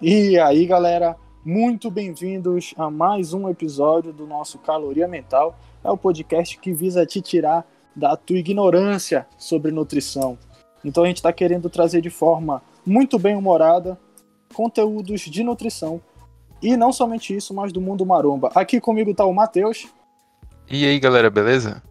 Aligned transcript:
E 0.00 0.38
aí, 0.38 0.66
galera, 0.66 1.16
muito 1.44 1.88
bem-vindos 1.88 2.74
a 2.76 2.90
mais 2.90 3.32
um 3.32 3.48
episódio 3.48 4.12
do 4.12 4.26
nosso 4.26 4.58
Caloria 4.58 5.06
Mental. 5.06 5.56
É 5.84 5.90
o 5.90 5.96
podcast 5.96 6.58
que 6.58 6.72
visa 6.72 7.06
te 7.06 7.20
tirar 7.20 7.64
da 7.94 8.16
tua 8.16 8.38
ignorância 8.38 9.24
sobre 9.38 9.70
nutrição. 9.70 10.36
Então 10.84 11.04
a 11.04 11.06
gente 11.06 11.18
está 11.18 11.32
querendo 11.32 11.70
trazer 11.70 12.00
de 12.00 12.10
forma 12.10 12.60
muito 12.84 13.18
bem 13.18 13.36
humorada 13.36 13.98
conteúdos 14.52 15.20
de 15.22 15.44
nutrição 15.44 16.00
e 16.60 16.76
não 16.76 16.92
somente 16.92 17.34
isso, 17.34 17.54
mas 17.54 17.72
do 17.72 17.80
mundo 17.80 18.04
maromba. 18.04 18.50
Aqui 18.54 18.80
comigo 18.80 19.12
está 19.12 19.24
o 19.24 19.32
Matheus. 19.32 19.86
E 20.68 20.84
aí, 20.84 20.98
galera, 20.98 21.30
beleza? 21.30 21.82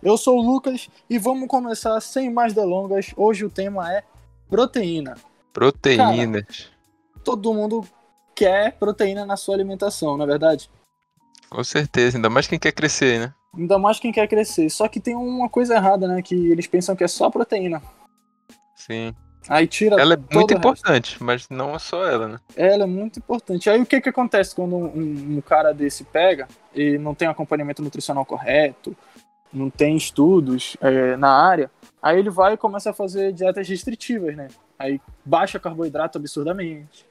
Eu 0.00 0.16
sou 0.16 0.38
o 0.38 0.42
Lucas 0.42 0.88
e 1.10 1.18
vamos 1.18 1.48
começar 1.48 2.00
sem 2.00 2.32
mais 2.32 2.52
delongas. 2.52 3.12
Hoje 3.16 3.44
o 3.44 3.50
tema 3.50 3.92
é 3.92 4.04
proteína. 4.48 5.16
Proteínas. 5.52 6.44
Cara, 6.44 6.75
todo 7.26 7.52
mundo 7.52 7.84
quer 8.36 8.78
proteína 8.78 9.26
na 9.26 9.36
sua 9.36 9.56
alimentação, 9.56 10.16
não 10.16 10.24
é 10.24 10.28
verdade? 10.28 10.70
Com 11.50 11.64
certeza, 11.64 12.16
ainda 12.16 12.30
mais 12.30 12.46
quem 12.46 12.58
quer 12.58 12.70
crescer, 12.70 13.18
né? 13.18 13.34
Ainda 13.52 13.78
mais 13.78 13.98
quem 13.98 14.12
quer 14.12 14.28
crescer. 14.28 14.70
Só 14.70 14.86
que 14.86 15.00
tem 15.00 15.16
uma 15.16 15.48
coisa 15.48 15.74
errada, 15.74 16.06
né? 16.06 16.22
Que 16.22 16.34
eles 16.34 16.68
pensam 16.68 16.94
que 16.94 17.02
é 17.02 17.08
só 17.08 17.28
proteína. 17.28 17.82
Sim. 18.76 19.12
Aí 19.48 19.66
tira. 19.66 20.00
Ela 20.00 20.14
é 20.14 20.34
muito 20.34 20.54
importante, 20.54 21.22
mas 21.22 21.48
não 21.48 21.74
é 21.74 21.78
só 21.78 22.06
ela, 22.06 22.28
né? 22.28 22.38
Ela 22.54 22.84
é 22.84 22.86
muito 22.86 23.18
importante. 23.18 23.68
Aí 23.68 23.80
o 23.80 23.86
que 23.86 24.00
que 24.00 24.08
acontece 24.08 24.54
quando 24.54 24.76
um, 24.76 25.36
um 25.36 25.40
cara 25.40 25.72
desse 25.72 26.04
pega 26.04 26.46
e 26.74 26.98
não 26.98 27.14
tem 27.14 27.26
acompanhamento 27.26 27.82
nutricional 27.82 28.24
correto, 28.24 28.96
não 29.52 29.70
tem 29.70 29.96
estudos 29.96 30.76
é, 30.80 31.16
na 31.16 31.30
área, 31.30 31.70
aí 32.02 32.18
ele 32.18 32.30
vai 32.30 32.54
e 32.54 32.56
começa 32.56 32.90
a 32.90 32.94
fazer 32.94 33.32
dietas 33.32 33.68
restritivas, 33.68 34.36
né? 34.36 34.48
Aí 34.78 35.00
baixa 35.24 35.58
carboidrato 35.58 36.18
absurdamente. 36.18 37.06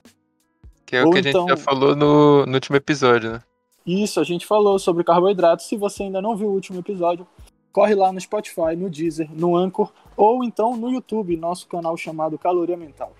Que 0.85 0.97
é 0.97 1.03
Ou 1.03 1.09
o 1.09 1.11
que 1.11 1.19
a 1.19 1.21
gente 1.21 1.29
então... 1.29 1.47
já 1.47 1.57
falou 1.57 1.95
no, 1.95 2.45
no 2.45 2.53
último 2.53 2.77
episódio, 2.77 3.31
né? 3.31 3.41
Isso, 3.85 4.19
a 4.19 4.23
gente 4.23 4.45
falou 4.45 4.79
sobre 4.79 5.03
carboidrato. 5.03 5.63
Se 5.63 5.77
você 5.77 6.03
ainda 6.03 6.21
não 6.21 6.35
viu 6.35 6.47
o 6.47 6.53
último 6.53 6.79
episódio, 6.79 7.27
corre 7.71 7.93
lá 7.93 8.11
no 8.11 8.19
Spotify, 8.19 8.75
no 8.75 8.89
Deezer, 8.89 9.29
no 9.31 9.55
Anchor 9.55 9.91
ou 10.15 10.43
então 10.43 10.75
no 10.77 10.89
YouTube, 10.89 11.35
nosso 11.35 11.67
canal 11.67 11.95
chamado 11.97 12.37
Caloria 12.37 12.77
Mental. 12.77 13.11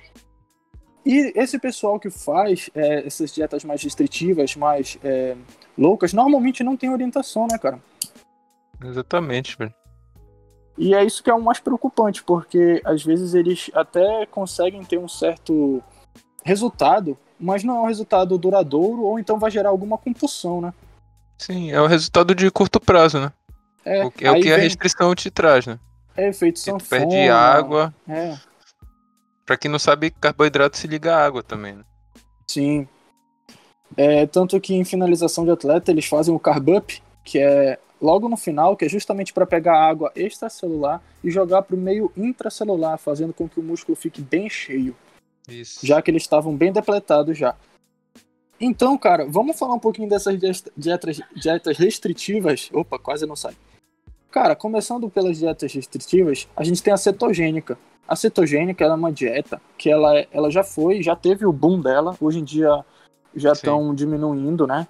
E 1.06 1.34
esse 1.36 1.60
pessoal 1.60 2.00
que 2.00 2.10
faz 2.10 2.70
é, 2.74 3.06
essas 3.06 3.32
dietas 3.32 3.64
mais 3.64 3.84
restritivas, 3.84 4.56
mais 4.56 4.98
é, 5.04 5.36
loucas, 5.78 6.14
normalmente 6.14 6.64
não 6.64 6.76
tem 6.76 6.90
orientação, 6.90 7.46
né, 7.52 7.60
cara? 7.60 7.80
Exatamente, 8.84 9.56
velho. 9.56 9.74
E 10.78 10.96
é 10.96 11.04
isso 11.04 11.24
que 11.24 11.30
é 11.30 11.34
o 11.34 11.42
mais 11.42 11.60
preocupante, 11.60 12.24
porque 12.24 12.82
às 12.84 13.04
vezes 13.04 13.34
eles 13.34 13.70
até 13.74 14.26
conseguem 14.26 14.84
ter 14.84 14.98
um 14.98 15.08
certo 15.08 15.82
resultado, 16.44 17.18
mas 17.40 17.64
não 17.64 17.78
é 17.78 17.80
um 17.82 17.88
resultado 17.88 18.38
duradouro, 18.38 19.04
ou 19.04 19.20
então 19.20 19.40
vai 19.40 19.52
gerar 19.52 19.70
alguma 19.70 19.98
compulsão, 19.98 20.62
né? 20.62 20.74
Sim, 21.38 21.72
é 21.72 21.82
o 21.82 21.88
resultado 21.88 22.34
de 22.34 22.50
curto 22.50 22.80
prazo, 22.80 23.20
né? 23.20 23.32
É, 23.84 24.04
o 24.04 24.12
que, 24.12 24.26
é 24.26 24.32
o 24.32 24.36
que 24.36 24.44
vem... 24.44 24.54
a 24.54 24.58
restrição 24.58 25.14
te 25.14 25.30
traz, 25.30 25.66
né? 25.66 25.80
É 26.16 26.30
efeito 26.30 26.60
sanfona. 26.60 27.02
perde 27.02 27.30
água. 27.30 27.94
É. 28.08 28.36
Pra 29.46 29.58
quem 29.58 29.70
não 29.70 29.78
sabe, 29.78 30.10
carboidrato 30.10 30.78
se 30.78 30.88
liga 30.88 31.16
à 31.16 31.26
água 31.26 31.44
também, 31.44 31.76
né? 31.76 31.84
Sim. 32.48 32.88
É, 33.96 34.26
tanto 34.26 34.60
que 34.60 34.74
em 34.74 34.84
finalização 34.84 35.46
de 35.46 35.52
atleta 35.52 35.92
eles 35.92 36.06
fazem 36.06 36.34
o 36.34 36.40
carb 36.40 36.70
up, 36.70 37.04
que 37.24 37.38
é 37.38 37.78
logo 38.02 38.28
no 38.28 38.38
final, 38.38 38.76
que 38.76 38.86
é 38.86 38.90
justamente 38.90 39.34
para 39.34 39.46
pegar 39.46 39.78
água 39.78 40.12
extracelular 40.16 41.02
e 41.24 41.30
jogar 41.30 41.62
para 41.62 41.76
o 41.76 41.80
meio 41.80 42.12
intracelular, 42.16 42.98
fazendo 42.98 43.34
com 43.34 43.48
que 43.48 43.60
o 43.60 43.64
músculo 43.64 43.96
fique 43.96 44.22
bem 44.22 44.50
cheio. 44.50 44.96
Isso. 45.48 45.86
Já 45.86 46.02
que 46.02 46.12
eles 46.12 46.24
estavam 46.24 46.56
bem 46.56 46.72
depletados 46.72 47.38
já. 47.38 47.56
Então, 48.60 48.98
cara, 48.98 49.26
vamos 49.28 49.58
falar 49.58 49.76
um 49.76 49.80
pouquinho 49.80 50.10
dessas 50.10 50.40
dietas, 50.78 51.22
dietas 51.36 51.78
restritivas. 51.78 52.70
Opa, 52.74 52.98
quase 52.98 53.26
não 53.26 53.36
sai. 53.36 53.54
Cara, 54.32 54.56
começando 54.56 55.10
pelas 55.10 55.38
dietas 55.38 55.74
restritivas, 55.74 56.48
a 56.56 56.64
gente 56.64 56.82
tem 56.82 56.94
a 56.94 56.98
cetogênica. 56.98 57.78
A 58.08 58.16
cetogênica 58.16 58.86
é 58.86 58.94
uma 58.94 59.12
dieta 59.12 59.62
que 59.78 59.90
ela, 59.90 60.26
ela 60.32 60.50
já 60.50 60.64
foi, 60.64 61.02
já 61.02 61.16
teve 61.16 61.46
o 61.46 61.52
boom 61.52 61.82
dela. 61.82 62.16
Hoje 62.20 62.40
em 62.40 62.44
dia 62.44 62.86
já 63.36 63.52
estão 63.52 63.94
diminuindo, 63.94 64.66
né? 64.66 64.88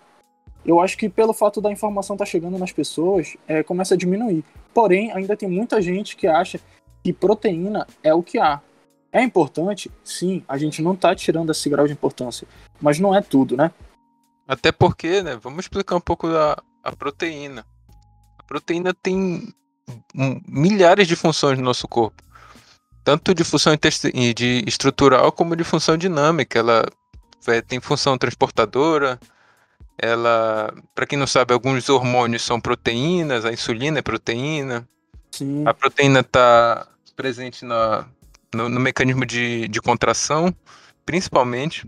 eu 0.66 0.80
acho 0.80 0.98
que 0.98 1.08
pelo 1.08 1.34
fato 1.34 1.62
da 1.62 1.72
informação 1.72 2.16
estar 2.16 2.26
tá 2.26 2.32
chegando 2.32 2.58
nas 2.58 2.72
pessoas, 2.72 3.38
é, 3.48 3.62
começa 3.62 3.94
a 3.94 3.98
diminuir. 3.98 4.44
Porém, 4.74 5.12
ainda 5.12 5.38
tem 5.38 5.48
muita 5.48 5.82
gente 5.82 6.18
que 6.18 6.28
acha 6.28 6.60
que 7.04 7.14
proteína 7.14 7.86
é 8.04 8.14
o 8.14 8.24
que 8.24 8.40
há. 8.40 8.60
É 9.16 9.24
importante? 9.24 9.90
Sim, 10.04 10.44
a 10.46 10.58
gente 10.58 10.82
não 10.82 10.94
está 10.94 11.16
tirando 11.16 11.50
esse 11.50 11.70
grau 11.70 11.88
de 11.88 11.94
importância. 11.94 12.46
Mas 12.82 13.00
não 13.00 13.16
é 13.16 13.22
tudo, 13.22 13.56
né? 13.56 13.72
Até 14.46 14.74
porque, 14.74 15.24
né? 15.24 15.40
Vamos 15.42 15.64
explicar 15.64 15.96
um 15.96 16.02
pouco 16.02 16.28
da 16.28 16.62
a 16.84 16.94
proteína. 16.94 17.66
A 18.38 18.44
proteína 18.44 18.94
tem 18.94 19.54
milhares 20.46 21.08
de 21.08 21.16
funções 21.16 21.58
no 21.58 21.64
nosso 21.64 21.88
corpo. 21.88 22.22
Tanto 23.06 23.34
de 23.34 23.46
função 23.46 23.74
de 24.36 24.64
estrutural 24.68 25.32
como 25.32 25.56
de 25.56 25.64
função 25.64 25.96
dinâmica. 25.96 26.60
Ela 26.60 26.86
é, 27.48 27.62
tem 27.62 27.80
função 27.80 28.18
transportadora, 28.18 29.18
ela, 29.98 30.74
para 30.94 31.06
quem 31.06 31.18
não 31.18 31.26
sabe, 31.26 31.54
alguns 31.54 31.88
hormônios 31.88 32.44
são 32.44 32.60
proteínas, 32.60 33.46
a 33.46 33.54
insulina 33.54 34.00
é 34.00 34.02
proteína. 34.02 34.86
Sim. 35.32 35.64
A 35.66 35.74
proteína 35.74 36.20
está 36.20 36.86
presente 37.16 37.64
na, 37.64 38.06
no, 38.56 38.70
no, 38.70 38.80
mecanismo 38.80 39.26
de, 39.26 39.68
de 39.68 39.82
contração, 39.82 40.54
principalmente. 41.06 41.86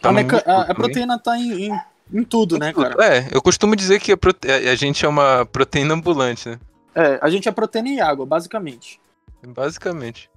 Tá 0.00 0.08
a, 0.08 0.12
meca... 0.12 0.42
a, 0.46 0.62
a, 0.70 0.74
proteína 0.74 1.16
está 1.16 1.38
em, 1.38 1.66
em, 1.66 1.80
em, 2.12 2.24
tudo, 2.24 2.58
né, 2.58 2.72
cara? 2.72 2.96
É, 3.04 3.28
eu 3.30 3.42
costumo 3.42 3.76
dizer 3.76 4.00
que 4.00 4.12
a, 4.12 4.16
prote... 4.16 4.50
a 4.50 4.74
gente 4.74 5.04
é 5.04 5.08
uma 5.08 5.44
proteína 5.46 5.94
ambulante, 5.94 6.48
né? 6.48 6.58
É, 6.94 7.18
a 7.20 7.28
gente 7.28 7.48
é 7.48 7.52
proteína 7.52 7.90
e 7.90 8.00
água, 8.00 8.24
basicamente. 8.24 8.98
Basicamente. 9.46 10.30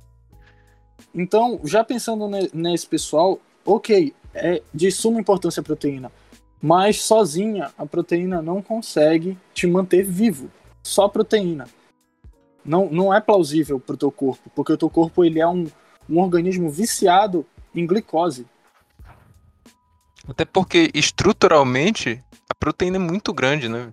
Então, 1.15 1.59
já 1.63 1.83
pensando 1.83 2.29
nesse 2.53 2.85
pessoal, 2.85 3.39
ok, 3.65 4.13
é 4.33 4.61
de 4.73 4.91
suma 4.91 5.19
importância 5.19 5.61
a 5.61 5.63
proteína. 5.63 6.11
Mas 6.61 7.01
sozinha 7.01 7.71
a 7.77 7.85
proteína 7.85 8.41
não 8.41 8.61
consegue 8.61 9.37
te 9.53 9.65
manter 9.65 10.03
vivo. 10.03 10.51
Só 10.83 11.07
proteína. 11.07 11.67
Não, 12.63 12.89
não 12.89 13.13
é 13.13 13.19
plausível 13.19 13.79
para 13.79 13.93
o 13.93 13.97
teu 13.97 14.11
corpo, 14.11 14.49
porque 14.55 14.73
o 14.73 14.77
teu 14.77 14.89
corpo 14.89 15.23
ele 15.23 15.39
é 15.39 15.47
um, 15.47 15.67
um 16.09 16.19
organismo 16.19 16.69
viciado 16.69 17.45
em 17.73 17.85
glicose. 17.85 18.45
Até 20.27 20.45
porque 20.45 20.91
estruturalmente 20.93 22.23
a 22.49 22.53
proteína 22.53 22.97
é 22.97 22.99
muito 22.99 23.33
grande, 23.33 23.67
né? 23.67 23.91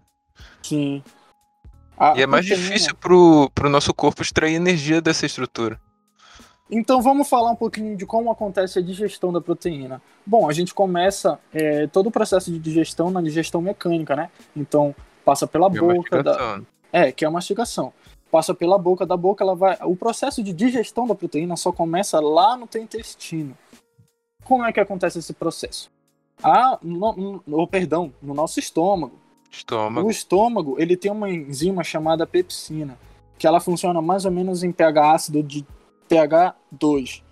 Sim. 0.62 1.02
A 1.96 2.16
e 2.18 2.22
é 2.22 2.26
mais 2.26 2.46
proteína... 2.46 2.68
difícil 2.68 2.94
pro, 2.96 3.50
pro 3.54 3.70
nosso 3.70 3.94
corpo 3.94 4.22
extrair 4.22 4.54
energia 4.54 5.00
dessa 5.00 5.24
estrutura. 5.24 5.80
Então 6.70 7.00
vamos 7.00 7.28
falar 7.28 7.52
um 7.52 7.56
pouquinho 7.56 7.96
de 7.96 8.04
como 8.04 8.30
acontece 8.30 8.78
a 8.78 8.82
digestão 8.82 9.32
da 9.32 9.40
proteína. 9.40 10.02
Bom, 10.26 10.48
a 10.48 10.52
gente 10.52 10.74
começa 10.74 11.38
é, 11.54 11.86
todo 11.86 12.08
o 12.08 12.10
processo 12.10 12.50
de 12.50 12.58
digestão 12.58 13.10
na 13.10 13.22
digestão 13.22 13.60
mecânica, 13.60 14.16
né? 14.16 14.30
Então 14.54 14.94
passa 15.24 15.46
pela 15.46 15.68
é 15.68 15.70
boca, 15.70 16.22
da... 16.22 16.60
é 16.92 17.12
que 17.12 17.24
é 17.24 17.28
a 17.28 17.30
mastigação. 17.30 17.92
Passa 18.30 18.54
pela 18.54 18.76
boca, 18.76 19.06
da 19.06 19.16
boca 19.16 19.44
ela 19.44 19.54
vai. 19.54 19.78
O 19.82 19.96
processo 19.96 20.42
de 20.42 20.52
digestão 20.52 21.06
da 21.06 21.14
proteína 21.14 21.56
só 21.56 21.72
começa 21.72 22.20
lá 22.20 22.56
no 22.56 22.66
teu 22.66 22.82
intestino. 22.82 23.56
Como 24.44 24.64
é 24.64 24.72
que 24.72 24.80
acontece 24.80 25.18
esse 25.18 25.32
processo? 25.32 25.90
Ah, 26.42 26.78
no, 26.82 27.42
no, 27.46 27.66
perdão, 27.66 28.12
no 28.20 28.34
nosso 28.34 28.58
estômago. 28.58 29.18
Estômago. 29.50 30.06
O 30.06 30.10
estômago 30.10 30.76
ele 30.78 30.96
tem 30.96 31.10
uma 31.10 31.30
enzima 31.30 31.82
chamada 31.82 32.26
pepsina, 32.26 32.98
que 33.38 33.46
ela 33.46 33.60
funciona 33.60 34.02
mais 34.02 34.24
ou 34.24 34.30
menos 34.30 34.62
em 34.62 34.72
pH 34.72 35.12
ácido 35.12 35.42
de 35.42 35.64
pH 36.08 36.54
2. 36.70 37.22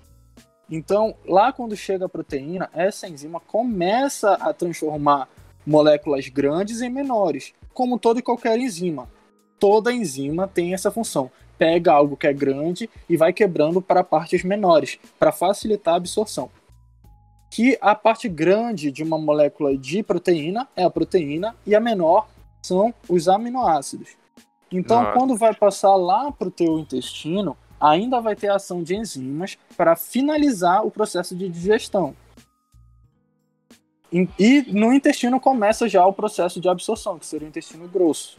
Então, 0.70 1.14
lá 1.26 1.52
quando 1.52 1.76
chega 1.76 2.06
a 2.06 2.08
proteína, 2.08 2.70
essa 2.72 3.08
enzima 3.08 3.40
começa 3.40 4.34
a 4.34 4.52
transformar 4.52 5.28
moléculas 5.66 6.28
grandes 6.28 6.80
em 6.80 6.88
menores, 6.88 7.52
como 7.72 7.98
toda 7.98 8.20
e 8.20 8.22
qualquer 8.22 8.58
enzima. 8.58 9.08
Toda 9.58 9.92
enzima 9.92 10.48
tem 10.48 10.74
essa 10.74 10.90
função. 10.90 11.30
Pega 11.56 11.92
algo 11.92 12.16
que 12.16 12.26
é 12.26 12.32
grande 12.32 12.90
e 13.08 13.16
vai 13.16 13.32
quebrando 13.32 13.80
para 13.80 14.02
partes 14.02 14.42
menores, 14.42 14.98
para 15.18 15.32
facilitar 15.32 15.94
a 15.94 15.96
absorção. 15.96 16.50
Que 17.50 17.78
a 17.80 17.94
parte 17.94 18.28
grande 18.28 18.90
de 18.90 19.02
uma 19.02 19.18
molécula 19.18 19.76
de 19.76 20.02
proteína 20.02 20.68
é 20.74 20.82
a 20.82 20.90
proteína 20.90 21.54
e 21.64 21.74
a 21.74 21.80
menor 21.80 22.26
são 22.62 22.92
os 23.08 23.28
aminoácidos. 23.28 24.16
Então, 24.72 25.02
Nossa. 25.02 25.18
quando 25.18 25.36
vai 25.36 25.54
passar 25.54 25.94
lá 25.94 26.32
para 26.32 26.48
o 26.48 26.50
teu 26.50 26.78
intestino, 26.78 27.56
ainda 27.80 28.20
vai 28.20 28.34
ter 28.34 28.50
ação 28.50 28.82
de 28.82 28.96
enzimas 28.96 29.56
para 29.76 29.94
finalizar 29.94 30.84
o 30.84 30.90
processo 30.90 31.36
de 31.36 31.48
digestão. 31.48 32.16
E 34.38 34.62
no 34.68 34.92
intestino 34.92 35.40
começa 35.40 35.88
já 35.88 36.06
o 36.06 36.12
processo 36.12 36.60
de 36.60 36.68
absorção, 36.68 37.18
que 37.18 37.26
seria 37.26 37.46
o 37.46 37.48
intestino 37.48 37.88
grosso. 37.88 38.38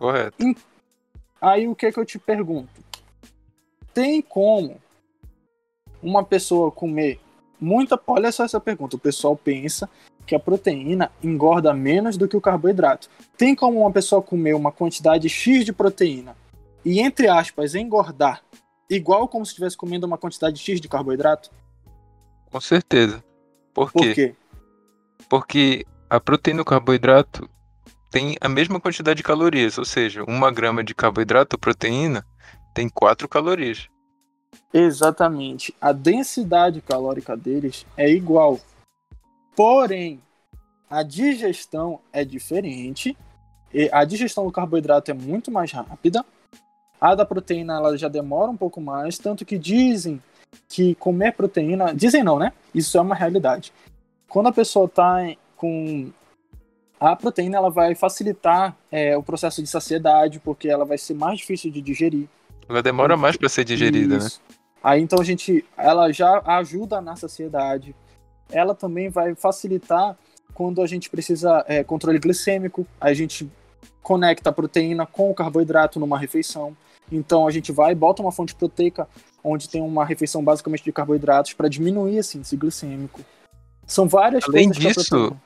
Correto. 0.00 0.56
Aí 1.38 1.68
o 1.68 1.74
que, 1.76 1.92
que 1.92 2.00
eu 2.00 2.06
te 2.06 2.18
pergunto? 2.18 2.70
Tem 3.92 4.22
como 4.22 4.80
uma 6.02 6.24
pessoa 6.24 6.70
comer 6.72 7.20
muita. 7.60 8.00
Olha 8.06 8.32
só 8.32 8.44
essa 8.44 8.58
pergunta. 8.58 8.96
O 8.96 8.98
pessoal 8.98 9.36
pensa 9.36 9.90
que 10.26 10.34
a 10.34 10.40
proteína 10.40 11.12
engorda 11.22 11.74
menos 11.74 12.16
do 12.16 12.26
que 12.26 12.36
o 12.36 12.40
carboidrato. 12.40 13.10
Tem 13.36 13.54
como 13.54 13.80
uma 13.80 13.92
pessoa 13.92 14.22
comer 14.22 14.54
uma 14.54 14.72
quantidade 14.72 15.28
X 15.28 15.66
de 15.66 15.72
proteína 15.72 16.34
e, 16.82 16.98
entre 16.98 17.28
aspas, 17.28 17.74
engordar 17.74 18.42
igual 18.88 19.28
como 19.28 19.44
se 19.44 19.50
estivesse 19.50 19.76
comendo 19.76 20.06
uma 20.06 20.16
quantidade 20.16 20.58
X 20.58 20.80
de 20.80 20.88
carboidrato? 20.88 21.50
Com 22.50 22.60
certeza. 22.60 23.22
Por 23.74 23.92
quê? 23.92 23.98
Por 23.98 24.14
quê? 24.14 24.34
Porque 25.28 25.86
a 26.08 26.18
proteína 26.18 26.60
e 26.60 26.62
o 26.62 26.64
carboidrato 26.64 27.48
tem 28.10 28.36
a 28.40 28.48
mesma 28.48 28.80
quantidade 28.80 29.18
de 29.18 29.22
calorias, 29.22 29.78
ou 29.78 29.84
seja, 29.84 30.24
uma 30.24 30.50
grama 30.50 30.82
de 30.82 30.94
carboidrato 30.94 31.54
ou 31.54 31.60
proteína 31.60 32.26
tem 32.74 32.88
4 32.88 33.28
calorias. 33.28 33.88
Exatamente. 34.72 35.74
A 35.80 35.92
densidade 35.92 36.80
calórica 36.80 37.36
deles 37.36 37.86
é 37.96 38.08
igual. 38.08 38.58
Porém, 39.54 40.20
a 40.88 41.02
digestão 41.02 42.00
é 42.12 42.24
diferente. 42.24 43.16
a 43.92 44.04
digestão 44.04 44.44
do 44.44 44.52
carboidrato 44.52 45.10
é 45.10 45.14
muito 45.14 45.50
mais 45.50 45.70
rápida. 45.70 46.24
A 47.00 47.14
da 47.14 47.24
proteína 47.24 47.74
ela 47.74 47.96
já 47.96 48.08
demora 48.08 48.50
um 48.50 48.56
pouco 48.56 48.80
mais, 48.80 49.16
tanto 49.16 49.44
que 49.44 49.56
dizem 49.56 50.20
que 50.68 50.94
comer 50.96 51.32
proteína. 51.32 51.94
Dizem 51.94 52.22
não, 52.22 52.38
né? 52.38 52.52
Isso 52.74 52.98
é 52.98 53.00
uma 53.00 53.14
realidade. 53.14 53.72
Quando 54.28 54.48
a 54.48 54.52
pessoa 54.52 54.86
está 54.86 55.18
com. 55.56 56.12
A 57.00 57.16
proteína 57.16 57.56
ela 57.56 57.70
vai 57.70 57.94
facilitar 57.94 58.76
é, 58.92 59.16
o 59.16 59.22
processo 59.22 59.62
de 59.62 59.68
saciedade, 59.68 60.38
porque 60.38 60.68
ela 60.68 60.84
vai 60.84 60.98
ser 60.98 61.14
mais 61.14 61.38
difícil 61.38 61.70
de 61.70 61.80
digerir. 61.80 62.28
Ela 62.68 62.82
demora 62.82 63.16
mais 63.16 63.38
para 63.38 63.48
ser 63.48 63.64
digerida, 63.64 64.18
né? 64.18 64.26
Isso. 64.26 64.40
né? 64.46 64.56
Aí 64.82 65.00
então 65.00 65.18
a 65.18 65.24
gente, 65.24 65.64
ela 65.78 66.12
já 66.12 66.42
ajuda 66.44 67.00
na 67.00 67.16
saciedade. 67.16 67.96
Ela 68.52 68.74
também 68.74 69.08
vai 69.08 69.34
facilitar 69.34 70.14
quando 70.52 70.82
a 70.82 70.86
gente 70.86 71.08
precisa 71.08 71.64
é, 71.66 71.82
controle 71.82 72.18
glicêmico. 72.18 72.86
A 73.00 73.14
gente 73.14 73.50
conecta 74.02 74.50
a 74.50 74.52
proteína 74.52 75.06
com 75.06 75.30
o 75.30 75.34
carboidrato 75.34 75.98
numa 75.98 76.18
refeição. 76.18 76.76
Então 77.10 77.46
a 77.46 77.50
gente 77.50 77.72
vai, 77.72 77.94
bota 77.94 78.20
uma 78.20 78.30
fonte 78.30 78.54
proteica 78.54 79.08
onde 79.42 79.68
tem 79.68 79.80
uma 79.80 80.04
refeição 80.04 80.44
basicamente 80.44 80.84
de 80.84 80.92
carboidratos 80.92 81.54
para 81.54 81.68
diminuir 81.68 82.18
esse 82.18 82.36
índice 82.36 82.56
glicêmico. 82.56 83.20
São 83.86 84.06
várias 84.06 84.44
Além 84.44 84.70
coisas. 84.70 84.94
disso, 84.96 85.36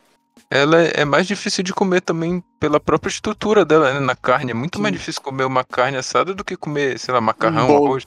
ela 0.51 0.83
é 0.83 1.05
mais 1.05 1.27
difícil 1.27 1.65
de 1.65 1.73
comer 1.73 2.01
também 2.01 2.43
pela 2.61 2.79
própria 2.79 3.11
estrutura 3.11 3.65
dela 3.65 3.95
né, 3.95 4.01
na 4.01 4.15
carne. 4.15 4.51
É 4.51 4.55
muito 4.55 4.79
Sim. 4.79 4.83
mais 4.83 4.93
difícil 4.93 5.23
comer 5.23 5.45
uma 5.45 5.65
carne 5.65 5.97
assada 5.97 6.35
do 6.35 6.45
que 6.45 6.57
comer, 6.57 6.99
sei 6.99 7.13
lá, 7.13 7.21
macarrão, 7.21 7.71
um 7.71 7.77
arroz. 7.77 8.07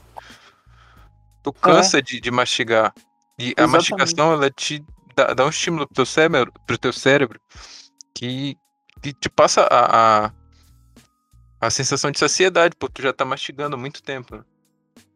Tu 1.44 1.54
cansa 1.54 2.00
é. 2.00 2.02
de, 2.02 2.20
de 2.20 2.32
mastigar. 2.32 2.94
E 3.38 3.48
Exatamente. 3.48 3.62
a 3.62 3.68
mastigação, 3.68 4.34
ela 4.34 4.50
te 4.50 4.84
dá, 5.16 5.34
dá, 5.34 5.46
um 5.46 5.50
estímulo 5.50 5.86
pro 5.88 5.96
teu 5.96 6.06
cérebro, 6.06 6.54
pro 6.66 6.78
teu 6.78 6.94
cérebro 6.94 7.40
que, 8.14 8.58
que 9.02 9.14
te 9.14 9.30
passa 9.30 9.62
a, 9.62 10.26
a, 10.26 10.32
a 11.62 11.70
sensação 11.70 12.12
de 12.12 12.20
saciedade, 12.20 12.76
porque 12.78 13.02
tu 13.02 13.04
já 13.04 13.14
tá 13.14 13.26
mastigando 13.26 13.76
há 13.76 13.80
muito 13.80 14.02
tempo. 14.02 14.36
Né? 14.36 14.44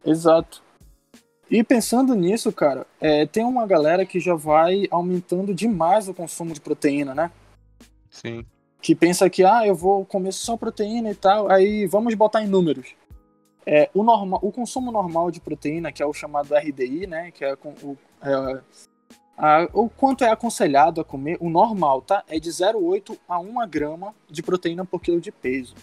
Exato. 0.06 0.62
E 1.52 1.62
pensando 1.66 2.16
nisso, 2.16 2.50
cara, 2.54 2.88
é, 3.02 3.26
tem 3.26 3.44
uma 3.44 3.68
galera 3.68 4.06
que 4.06 4.22
já 4.22 4.34
vai 4.36 4.88
aumentando 4.90 5.54
demais 5.54 6.08
o 6.08 6.14
consumo 6.14 6.54
de 6.54 6.62
proteína, 6.62 7.14
né? 7.14 7.30
Sim. 8.10 8.46
Que 8.82 8.96
pensa 8.96 9.30
que, 9.30 9.44
ah, 9.44 9.68
eu 9.68 9.76
vou 9.76 10.06
comer 10.06 10.32
só 10.32 10.56
proteína 10.56 11.12
e 11.12 11.16
tal, 11.16 11.52
aí 11.52 11.86
vamos 11.88 12.16
botar 12.16 12.42
em 12.42 12.48
números. 12.48 12.96
É, 13.66 13.90
o, 13.94 14.02
normal, 14.02 14.40
o 14.42 14.50
consumo 14.50 14.94
normal 14.94 15.30
de 15.30 15.42
proteína, 15.42 15.92
que 15.92 16.02
é 16.02 16.06
o 16.06 16.14
chamado 16.14 16.56
RDI, 16.56 17.06
né? 17.06 17.32
Que 17.32 17.44
é 17.44 17.54
o, 17.84 17.98
é, 18.22 18.62
a, 19.38 19.68
o 19.74 19.90
quanto 19.90 20.24
é 20.24 20.30
aconselhado 20.30 21.02
a 21.02 21.04
comer, 21.04 21.38
o 21.42 21.50
normal, 21.50 22.02
tá? 22.02 22.24
É 22.30 22.40
de 22.40 22.50
0,8 22.50 23.20
a 23.28 23.38
1 23.38 23.68
grama 23.68 24.16
de 24.30 24.42
proteína 24.42 24.86
por 24.86 25.02
quilo 25.02 25.20
de 25.20 25.34
peso. 25.34 25.76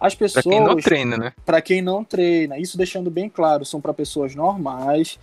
As 0.00 0.14
pessoas. 0.14 0.44
Pra 0.44 0.52
quem 0.52 0.60
não 0.60 0.76
treina, 0.76 1.16
né? 1.18 1.32
Para 1.44 1.60
quem 1.60 1.82
não 1.82 2.02
treina. 2.02 2.58
Isso 2.58 2.78
deixando 2.78 3.10
bem 3.10 3.28
claro, 3.28 3.64
são 3.64 3.80
para 3.80 3.92
pessoas 3.92 4.34
normais 4.34 5.18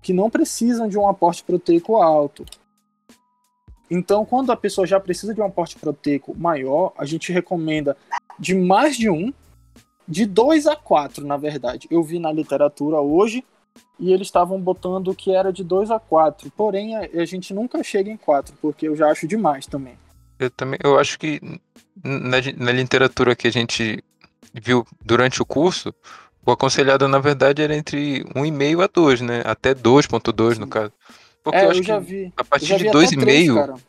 que 0.00 0.12
não 0.12 0.30
precisam 0.30 0.88
de 0.88 0.96
um 0.96 1.08
aporte 1.08 1.42
proteico 1.42 1.96
alto. 1.96 2.44
Então, 3.90 4.24
quando 4.24 4.52
a 4.52 4.56
pessoa 4.56 4.86
já 4.86 5.00
precisa 5.00 5.34
de 5.34 5.40
um 5.40 5.44
aporte 5.44 5.76
proteico 5.76 6.34
maior, 6.38 6.92
a 6.96 7.04
gente 7.04 7.32
recomenda 7.32 7.96
de 8.38 8.54
mais 8.54 8.96
de 8.96 9.10
um, 9.10 9.32
de 10.06 10.24
dois 10.24 10.66
a 10.66 10.76
quatro, 10.76 11.26
na 11.26 11.36
verdade. 11.36 11.88
Eu 11.90 12.02
vi 12.02 12.18
na 12.20 12.32
literatura 12.32 13.00
hoje 13.00 13.44
e 13.98 14.12
eles 14.12 14.28
estavam 14.28 14.60
botando 14.60 15.14
que 15.14 15.34
era 15.34 15.52
de 15.52 15.64
dois 15.64 15.90
a 15.90 15.98
quatro. 15.98 16.50
Porém, 16.56 16.96
a, 16.96 17.00
a 17.00 17.24
gente 17.24 17.52
nunca 17.52 17.82
chega 17.82 18.10
em 18.10 18.16
quatro, 18.16 18.54
porque 18.62 18.86
eu 18.86 18.94
já 18.94 19.10
acho 19.10 19.26
demais 19.26 19.66
também. 19.66 19.98
Eu 20.38 20.50
também, 20.50 20.78
eu 20.82 20.98
acho 20.98 21.18
que 21.18 21.40
na, 22.02 22.38
na 22.56 22.72
literatura 22.72 23.36
que 23.36 23.48
a 23.48 23.52
gente 23.52 24.02
viu 24.54 24.86
durante 25.04 25.40
o 25.42 25.46
curso, 25.46 25.94
o 26.44 26.50
aconselhado, 26.50 27.06
na 27.06 27.18
verdade, 27.18 27.62
era 27.62 27.76
entre 27.76 28.24
1,5 28.34 28.84
a 28.84 28.88
2, 28.92 29.20
né? 29.20 29.42
Até 29.44 29.74
2,2 29.74 30.58
no 30.58 30.66
caso. 30.66 30.92
Porque 31.42 31.58
é, 31.58 31.64
eu, 31.64 31.70
acho 31.70 31.80
eu 31.80 31.84
já 31.84 31.98
vi. 31.98 32.32
A 32.36 32.44
partir 32.44 32.76
de 32.76 32.86
2,5, 32.86 33.80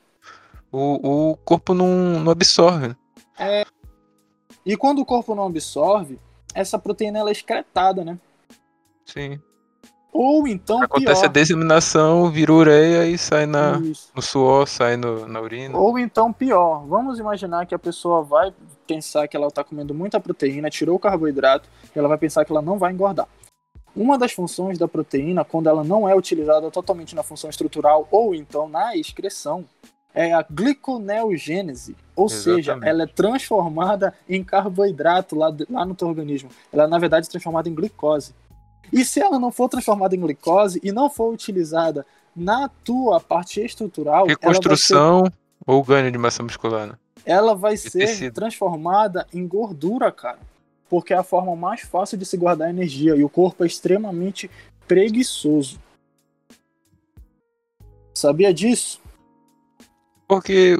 o, 0.71 1.31
o 1.31 1.37
corpo 1.37 1.73
não, 1.73 2.19
não 2.19 2.31
absorve. 2.31 2.95
É. 3.37 3.65
E 4.65 4.77
quando 4.77 4.99
o 4.99 5.05
corpo 5.05 5.33
não 5.33 5.47
absorve, 5.47 6.19
essa 6.53 6.77
proteína 6.77 7.19
ela 7.19 7.29
é 7.29 7.31
excretada, 7.31 8.03
né? 8.03 8.19
Sim. 9.05 9.39
Ou 10.13 10.47
então. 10.47 10.83
Acontece 10.83 11.21
pior, 11.21 11.29
a 11.29 11.33
disseminação, 11.33 12.29
vira 12.29 12.53
ureia 12.53 13.05
e 13.05 13.17
sai 13.17 13.45
na, 13.45 13.79
no 13.79 14.21
suor, 14.21 14.67
sai 14.67 14.97
no, 14.97 15.25
na 15.27 15.39
urina. 15.39 15.77
Ou 15.77 15.97
então 15.97 16.33
pior. 16.33 16.85
Vamos 16.85 17.17
imaginar 17.17 17.65
que 17.65 17.73
a 17.73 17.79
pessoa 17.79 18.21
vai 18.21 18.53
pensar 18.91 19.27
que 19.27 19.37
ela 19.37 19.47
está 19.47 19.63
comendo 19.63 19.93
muita 19.93 20.19
proteína, 20.19 20.69
tirou 20.69 20.95
o 20.95 20.99
carboidrato, 20.99 21.69
e 21.95 21.97
ela 21.97 22.07
vai 22.07 22.17
pensar 22.17 22.43
que 22.43 22.51
ela 22.51 22.61
não 22.61 22.77
vai 22.77 22.91
engordar. 22.91 23.27
Uma 23.95 24.17
das 24.17 24.31
funções 24.31 24.77
da 24.77 24.87
proteína, 24.87 25.43
quando 25.43 25.67
ela 25.67 25.83
não 25.83 26.07
é 26.07 26.15
utilizada 26.15 26.69
totalmente 26.71 27.15
na 27.15 27.23
função 27.23 27.49
estrutural 27.49 28.07
ou 28.09 28.33
então 28.33 28.67
na 28.67 28.95
excreção, 28.95 29.65
é 30.13 30.33
a 30.33 30.45
gliconeogênese, 30.49 31.95
ou 32.15 32.25
Exatamente. 32.25 32.55
seja, 32.55 32.79
ela 32.83 33.03
é 33.03 33.07
transformada 33.07 34.13
em 34.27 34.43
carboidrato 34.43 35.35
lá, 35.35 35.53
lá 35.69 35.85
no 35.85 35.95
teu 35.95 36.07
organismo. 36.07 36.49
Ela, 36.71 36.87
na 36.87 36.99
verdade, 36.99 37.27
é 37.27 37.29
transformada 37.29 37.69
em 37.69 37.73
glicose. 37.73 38.33
E 38.91 39.05
se 39.05 39.21
ela 39.21 39.39
não 39.39 39.51
for 39.51 39.69
transformada 39.69 40.15
em 40.15 40.19
glicose 40.19 40.79
e 40.83 40.91
não 40.91 41.09
for 41.09 41.33
utilizada 41.33 42.05
na 42.35 42.69
tua 42.83 43.19
parte 43.19 43.61
estrutural. 43.61 44.25
Reconstrução 44.25 45.25
ser... 45.25 45.33
ou 45.65 45.81
ganho 45.83 46.11
de 46.11 46.17
massa 46.17 46.43
muscular? 46.43 46.87
Né? 46.87 46.93
Ela 47.25 47.55
vai 47.55 47.73
de 47.73 47.89
ser 47.89 48.07
tecido. 48.07 48.33
transformada 48.33 49.27
em 49.33 49.47
gordura, 49.47 50.11
cara. 50.11 50.39
Porque 50.89 51.13
é 51.13 51.17
a 51.17 51.23
forma 51.23 51.55
mais 51.55 51.81
fácil 51.81 52.17
de 52.17 52.25
se 52.25 52.35
guardar 52.35 52.69
energia. 52.69 53.15
E 53.15 53.23
o 53.23 53.29
corpo 53.29 53.63
é 53.63 53.67
extremamente 53.67 54.49
preguiçoso. 54.87 55.79
Sabia 58.13 58.53
disso? 58.53 58.99
Porque 60.27 60.77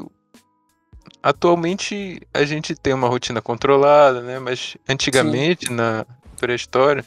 atualmente 1.22 2.20
a 2.32 2.44
gente 2.44 2.74
tem 2.74 2.92
uma 2.92 3.08
rotina 3.08 3.40
controlada, 3.40 4.20
né? 4.20 4.38
Mas 4.38 4.76
antigamente, 4.88 5.66
Sim. 5.66 5.74
na 5.74 6.04
pré-história, 6.38 7.04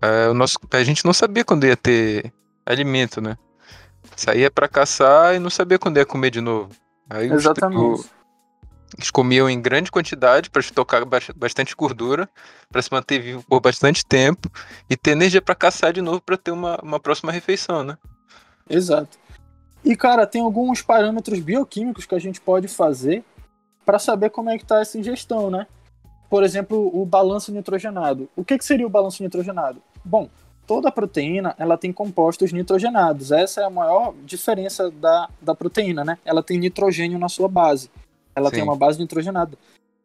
é, 0.00 0.28
o 0.28 0.34
nosso, 0.34 0.58
a 0.70 0.84
gente 0.84 1.04
não 1.04 1.12
sabia 1.12 1.44
quando 1.44 1.66
ia 1.66 1.76
ter 1.76 2.32
alimento, 2.66 3.20
né? 3.20 3.36
Saía 4.16 4.50
para 4.50 4.68
caçar 4.68 5.34
e 5.34 5.38
não 5.38 5.48
sabia 5.48 5.78
quando 5.78 5.96
ia 5.96 6.06
comer 6.06 6.30
de 6.30 6.40
novo. 6.40 6.70
Aí 7.08 7.30
Exatamente. 7.30 8.08
eles 8.96 9.10
comiam 9.10 9.48
em 9.48 9.60
grande 9.60 9.90
quantidade 9.90 10.50
para 10.50 10.60
estocar 10.60 11.04
bastante 11.36 11.74
gordura, 11.74 12.28
para 12.70 12.82
se 12.82 12.92
manter 12.92 13.20
vivo 13.20 13.42
por 13.48 13.60
bastante 13.60 14.04
tempo 14.04 14.50
e 14.88 14.96
ter 14.96 15.12
energia 15.12 15.42
para 15.42 15.54
caçar 15.54 15.92
de 15.92 16.02
novo 16.02 16.20
para 16.20 16.36
ter 16.36 16.50
uma, 16.50 16.78
uma 16.82 17.00
próxima 17.00 17.32
refeição, 17.32 17.82
né? 17.82 17.96
Exato. 18.68 19.18
E 19.84 19.96
cara, 19.96 20.26
tem 20.26 20.42
alguns 20.42 20.80
parâmetros 20.80 21.40
bioquímicos 21.40 22.06
que 22.06 22.14
a 22.14 22.18
gente 22.18 22.40
pode 22.40 22.68
fazer 22.68 23.24
para 23.84 23.98
saber 23.98 24.30
como 24.30 24.50
é 24.50 24.56
que 24.56 24.64
tá 24.64 24.80
essa 24.80 24.98
ingestão, 24.98 25.50
né? 25.50 25.66
Por 26.30 26.44
exemplo, 26.44 26.90
o 26.94 27.04
balanço 27.04 27.52
nitrogenado. 27.52 28.28
O 28.36 28.44
que, 28.44 28.56
que 28.56 28.64
seria 28.64 28.86
o 28.86 28.90
balanço 28.90 29.22
nitrogenado? 29.22 29.82
Bom, 30.04 30.30
toda 30.66 30.90
proteína 30.90 31.54
ela 31.58 31.76
tem 31.76 31.92
compostos 31.92 32.52
nitrogenados. 32.52 33.32
Essa 33.32 33.62
é 33.62 33.64
a 33.64 33.70
maior 33.70 34.14
diferença 34.24 34.90
da, 34.90 35.28
da 35.40 35.54
proteína, 35.54 36.04
né? 36.04 36.18
Ela 36.24 36.42
tem 36.42 36.58
nitrogênio 36.58 37.18
na 37.18 37.28
sua 37.28 37.48
base. 37.48 37.90
Ela 38.34 38.48
Sim. 38.50 38.56
tem 38.56 38.64
uma 38.64 38.76
base 38.76 38.98
nitrogenada. 38.98 39.56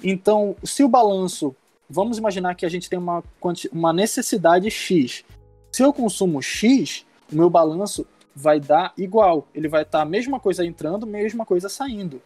Então, 0.04 0.56
se 0.64 0.84
o 0.84 0.90
balanço, 0.90 1.56
vamos 1.90 2.18
imaginar 2.18 2.56
que 2.56 2.66
a 2.66 2.70
gente 2.70 2.90
tem 2.90 3.00
uma, 3.00 3.24
uma 3.72 3.94
necessidade 3.94 4.70
X. 4.70 5.24
Se 5.72 5.84
eu 5.84 5.94
consumo 5.94 6.42
X, 6.42 7.06
o 7.32 7.36
meu 7.36 7.50
balanço 7.50 8.06
vai 8.36 8.60
dar 8.60 8.94
igual. 8.98 9.48
Ele 9.54 9.68
vai 9.68 9.84
estar 9.84 10.00
tá 10.00 10.04
a 10.04 10.06
mesma 10.06 10.40
coisa 10.40 10.66
entrando, 10.66 11.08
mesma 11.08 11.46
coisa 11.46 11.70
saindo. 11.70 12.22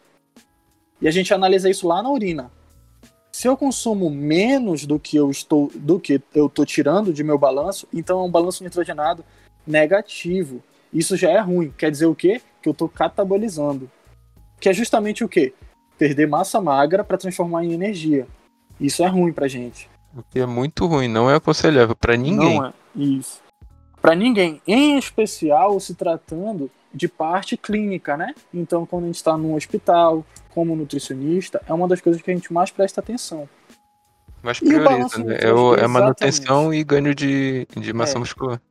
E 1.02 1.08
a 1.08 1.12
gente 1.12 1.34
analisa 1.34 1.70
isso 1.70 1.88
lá 1.88 2.04
na 2.04 2.12
urina 2.12 2.52
se 3.42 3.48
eu 3.48 3.58
consumo 3.58 4.08
menos 4.08 4.86
do 4.86 5.00
que 5.00 5.18
eu 5.18 5.32
estou 5.32 5.72
do 5.74 6.00
que 6.00 6.22
eu 6.32 6.46
estou 6.46 6.64
tirando 6.64 7.12
de 7.12 7.24
meu 7.24 7.40
balanço, 7.40 7.88
então 7.92 8.20
é 8.20 8.24
um 8.24 8.30
balanço 8.30 8.64
nitrogenado 8.64 9.26
negativo. 9.66 10.62
Isso 10.94 11.18
já 11.18 11.32
é 11.32 11.40
ruim. 11.40 11.74
Quer 11.76 11.90
dizer 11.90 12.06
o 12.06 12.14
quê? 12.14 12.40
Que 12.62 12.70
eu 12.70 12.72
estou 12.72 12.88
catabolizando. 12.88 13.90
Que 14.60 14.70
é 14.70 14.74
justamente 14.74 15.24
o 15.24 15.28
quê? 15.28 15.56
Perder 15.98 16.28
massa 16.28 16.62
magra 16.62 17.04
para 17.04 17.18
transformar 17.18 17.66
em 17.66 17.74
energia. 17.74 18.28
Isso 18.80 19.04
é 19.04 19.08
ruim 19.08 19.34
pra 19.34 19.48
gente. 19.48 19.90
O 20.16 20.22
que 20.22 20.40
é 20.40 20.46
muito 20.46 20.86
ruim, 20.86 21.08
não 21.08 21.28
é 21.28 21.34
aconselhável 21.34 21.96
para 21.96 22.16
ninguém. 22.16 22.60
Não 22.60 22.68
é. 22.68 22.74
Isso. 22.96 23.42
Para 24.00 24.14
ninguém, 24.14 24.62
em 24.68 25.00
especial 25.00 25.80
se 25.80 25.96
tratando 25.96 26.70
de 26.94 27.08
parte 27.08 27.56
clínica, 27.56 28.18
né? 28.18 28.34
Então, 28.54 28.86
quando 28.86 29.04
a 29.04 29.08
gente 29.08 29.16
está 29.16 29.38
num 29.38 29.56
hospital, 29.56 30.26
como 30.54 30.76
nutricionista, 30.76 31.62
é 31.68 31.74
uma 31.74 31.88
das 31.88 32.02
coisas 32.02 32.22
que 32.22 32.30
a 32.30 32.34
gente 32.34 32.52
mais 32.52 32.72
presta 32.72 33.00
atenção. 33.00 33.48
Mas 34.42 34.60
prioriza, 34.60 35.24
né? 35.24 35.38
É, 35.40 35.54
o, 35.54 35.76
é 35.76 35.88
manutenção 35.88 36.74
e 36.74 36.84
ganho 36.84 37.14
de, 37.14 37.68
de 37.78 37.94
massa 37.94 38.18
é. 38.18 38.20
muscular. 38.20 38.62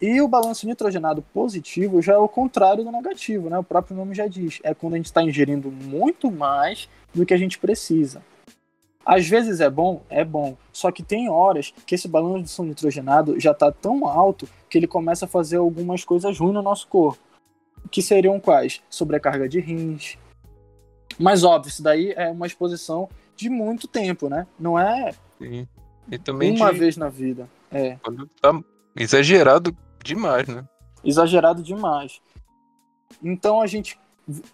E 0.00 0.20
o 0.20 0.26
balanço 0.26 0.66
nitrogenado 0.66 1.22
positivo 1.32 2.02
já 2.02 2.14
é 2.14 2.18
o 2.18 2.28
contrário 2.28 2.82
do 2.82 2.90
negativo, 2.90 3.48
né? 3.48 3.58
O 3.58 3.62
próprio 3.62 3.96
nome 3.96 4.14
já 4.14 4.26
diz. 4.26 4.58
É 4.64 4.74
quando 4.74 4.94
a 4.94 4.96
gente 4.96 5.06
está 5.06 5.22
ingerindo 5.22 5.70
muito 5.70 6.30
mais 6.30 6.88
do 7.14 7.24
que 7.24 7.32
a 7.32 7.36
gente 7.36 7.58
precisa. 7.58 8.20
Às 9.06 9.26
vezes 9.26 9.60
é 9.60 9.70
bom, 9.70 10.02
é 10.10 10.24
bom. 10.24 10.56
Só 10.72 10.90
que 10.90 11.02
tem 11.02 11.28
horas 11.28 11.72
que 11.86 11.94
esse 11.94 12.08
balanço 12.08 12.64
nitrogenado 12.64 13.38
já 13.38 13.52
está 13.52 13.70
tão 13.70 14.06
alto 14.06 14.48
que 14.72 14.78
ele 14.78 14.86
começa 14.86 15.26
a 15.26 15.28
fazer 15.28 15.58
algumas 15.58 16.02
coisas 16.02 16.38
ruins 16.38 16.54
no 16.54 16.62
nosso 16.62 16.88
corpo. 16.88 17.20
Que 17.90 18.00
seriam 18.00 18.40
quais? 18.40 18.82
Sobrecarga 18.88 19.46
de 19.46 19.60
rins. 19.60 20.16
Mas 21.18 21.44
óbvio, 21.44 21.68
isso 21.68 21.82
daí 21.82 22.14
é 22.16 22.30
uma 22.30 22.46
exposição 22.46 23.06
de 23.36 23.50
muito 23.50 23.86
tempo, 23.86 24.30
né? 24.30 24.46
Não 24.58 24.78
é 24.78 25.12
Sim. 25.38 25.68
E 26.10 26.16
também 26.16 26.56
uma 26.56 26.72
de... 26.72 26.78
vez 26.78 26.96
na 26.96 27.10
vida. 27.10 27.46
É. 27.70 27.98
Quando 28.02 28.26
tá 28.40 28.58
exagerado 28.96 29.76
demais, 30.02 30.48
né? 30.48 30.64
Exagerado 31.04 31.62
demais. 31.62 32.22
Então 33.22 33.60
a 33.60 33.66
gente, 33.66 34.00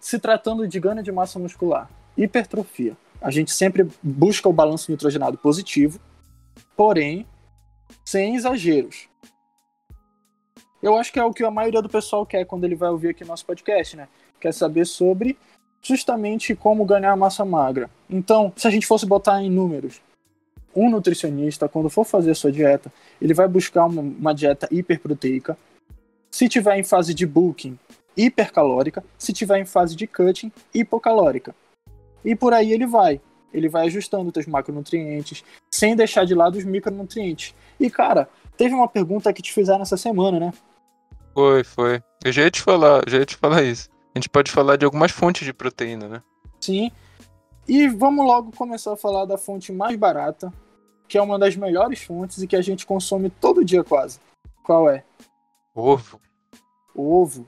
se 0.00 0.18
tratando 0.18 0.66
de 0.66 0.80
ganho 0.80 1.00
de 1.00 1.12
massa 1.12 1.38
muscular, 1.38 1.88
hipertrofia, 2.16 2.96
a 3.20 3.30
gente 3.30 3.52
sempre 3.52 3.86
busca 4.02 4.48
o 4.48 4.52
balanço 4.52 4.90
nitrogenado 4.90 5.38
positivo, 5.38 6.00
porém 6.76 7.24
sem 8.04 8.34
exageros. 8.34 9.08
Eu 10.82 10.96
acho 10.96 11.12
que 11.12 11.18
é 11.18 11.24
o 11.24 11.32
que 11.32 11.44
a 11.44 11.50
maioria 11.50 11.82
do 11.82 11.88
pessoal 11.88 12.24
quer 12.24 12.44
quando 12.44 12.64
ele 12.64 12.74
vai 12.74 12.88
ouvir 12.88 13.08
aqui 13.08 13.24
nosso 13.24 13.44
podcast, 13.44 13.96
né? 13.96 14.08
Quer 14.40 14.52
saber 14.52 14.84
sobre 14.84 15.36
justamente 15.82 16.54
como 16.54 16.84
ganhar 16.84 17.16
massa 17.16 17.44
magra. 17.44 17.90
Então, 18.08 18.52
se 18.56 18.66
a 18.66 18.70
gente 18.70 18.86
fosse 18.86 19.06
botar 19.06 19.42
em 19.42 19.50
números, 19.50 20.00
um 20.74 20.90
nutricionista, 20.90 21.68
quando 21.68 21.90
for 21.90 22.04
fazer 22.04 22.30
a 22.30 22.34
sua 22.34 22.52
dieta, 22.52 22.92
ele 23.20 23.34
vai 23.34 23.48
buscar 23.48 23.86
uma, 23.86 24.00
uma 24.00 24.34
dieta 24.34 24.68
hiperproteica. 24.70 25.58
Se 26.30 26.48
tiver 26.48 26.78
em 26.78 26.84
fase 26.84 27.14
de 27.14 27.26
bulking, 27.26 27.78
hipercalórica. 28.18 29.04
Se 29.16 29.32
tiver 29.32 29.58
em 29.60 29.64
fase 29.64 29.94
de 29.94 30.06
cutting, 30.06 30.52
hipocalórica. 30.74 31.54
E 32.24 32.34
por 32.34 32.52
aí 32.52 32.72
ele 32.72 32.86
vai. 32.86 33.20
Ele 33.54 33.68
vai 33.68 33.86
ajustando 33.86 34.30
os 34.36 34.46
macronutrientes, 34.46 35.42
sem 35.70 35.96
deixar 35.96 36.26
de 36.26 36.34
lado 36.34 36.58
os 36.58 36.64
micronutrientes. 36.64 37.54
E, 37.80 37.88
cara, 37.88 38.28
teve 38.56 38.74
uma 38.74 38.88
pergunta 38.88 39.32
que 39.32 39.40
te 39.40 39.52
fizeram 39.52 39.82
essa 39.82 39.96
semana, 39.96 40.38
né? 40.38 40.52
Foi, 41.38 41.62
foi. 41.62 42.02
Eu 42.24 42.32
já 42.32 42.42
ia 42.42 42.50
te 42.50 42.60
falar, 42.60 43.00
já 43.06 43.18
ia 43.18 43.24
te 43.24 43.36
falar 43.36 43.62
isso. 43.62 43.88
A 44.12 44.18
gente 44.18 44.28
pode 44.28 44.50
falar 44.50 44.74
de 44.74 44.84
algumas 44.84 45.12
fontes 45.12 45.46
de 45.46 45.52
proteína, 45.52 46.08
né? 46.08 46.22
Sim. 46.60 46.90
E 47.68 47.86
vamos 47.86 48.26
logo 48.26 48.50
começar 48.56 48.94
a 48.94 48.96
falar 48.96 49.24
da 49.24 49.38
fonte 49.38 49.70
mais 49.70 49.96
barata, 49.96 50.52
que 51.06 51.16
é 51.16 51.22
uma 51.22 51.38
das 51.38 51.54
melhores 51.54 52.02
fontes 52.02 52.42
e 52.42 52.46
que 52.48 52.56
a 52.56 52.60
gente 52.60 52.84
consome 52.84 53.30
todo 53.30 53.64
dia 53.64 53.84
quase. 53.84 54.18
Qual 54.64 54.90
é? 54.90 55.04
Ovo. 55.72 56.20
Ovo. 56.92 57.46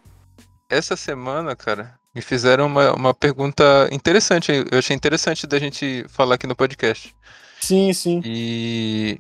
Essa 0.69 0.95
semana, 0.95 1.57
cara, 1.57 1.99
me 2.15 2.23
fizeram 2.23 2.67
uma, 2.67 2.93
uma 2.93 3.13
pergunta 3.13 3.89
interessante. 3.91 4.53
Eu 4.71 4.79
achei 4.79 4.95
interessante 4.95 5.49
da 5.49 5.59
gente 5.59 6.07
falar 6.09 6.37
aqui 6.37 6.47
no 6.47 6.55
podcast. 6.55 7.13
Sim, 7.61 7.93
sim. 7.93 8.23
E 8.25 9.19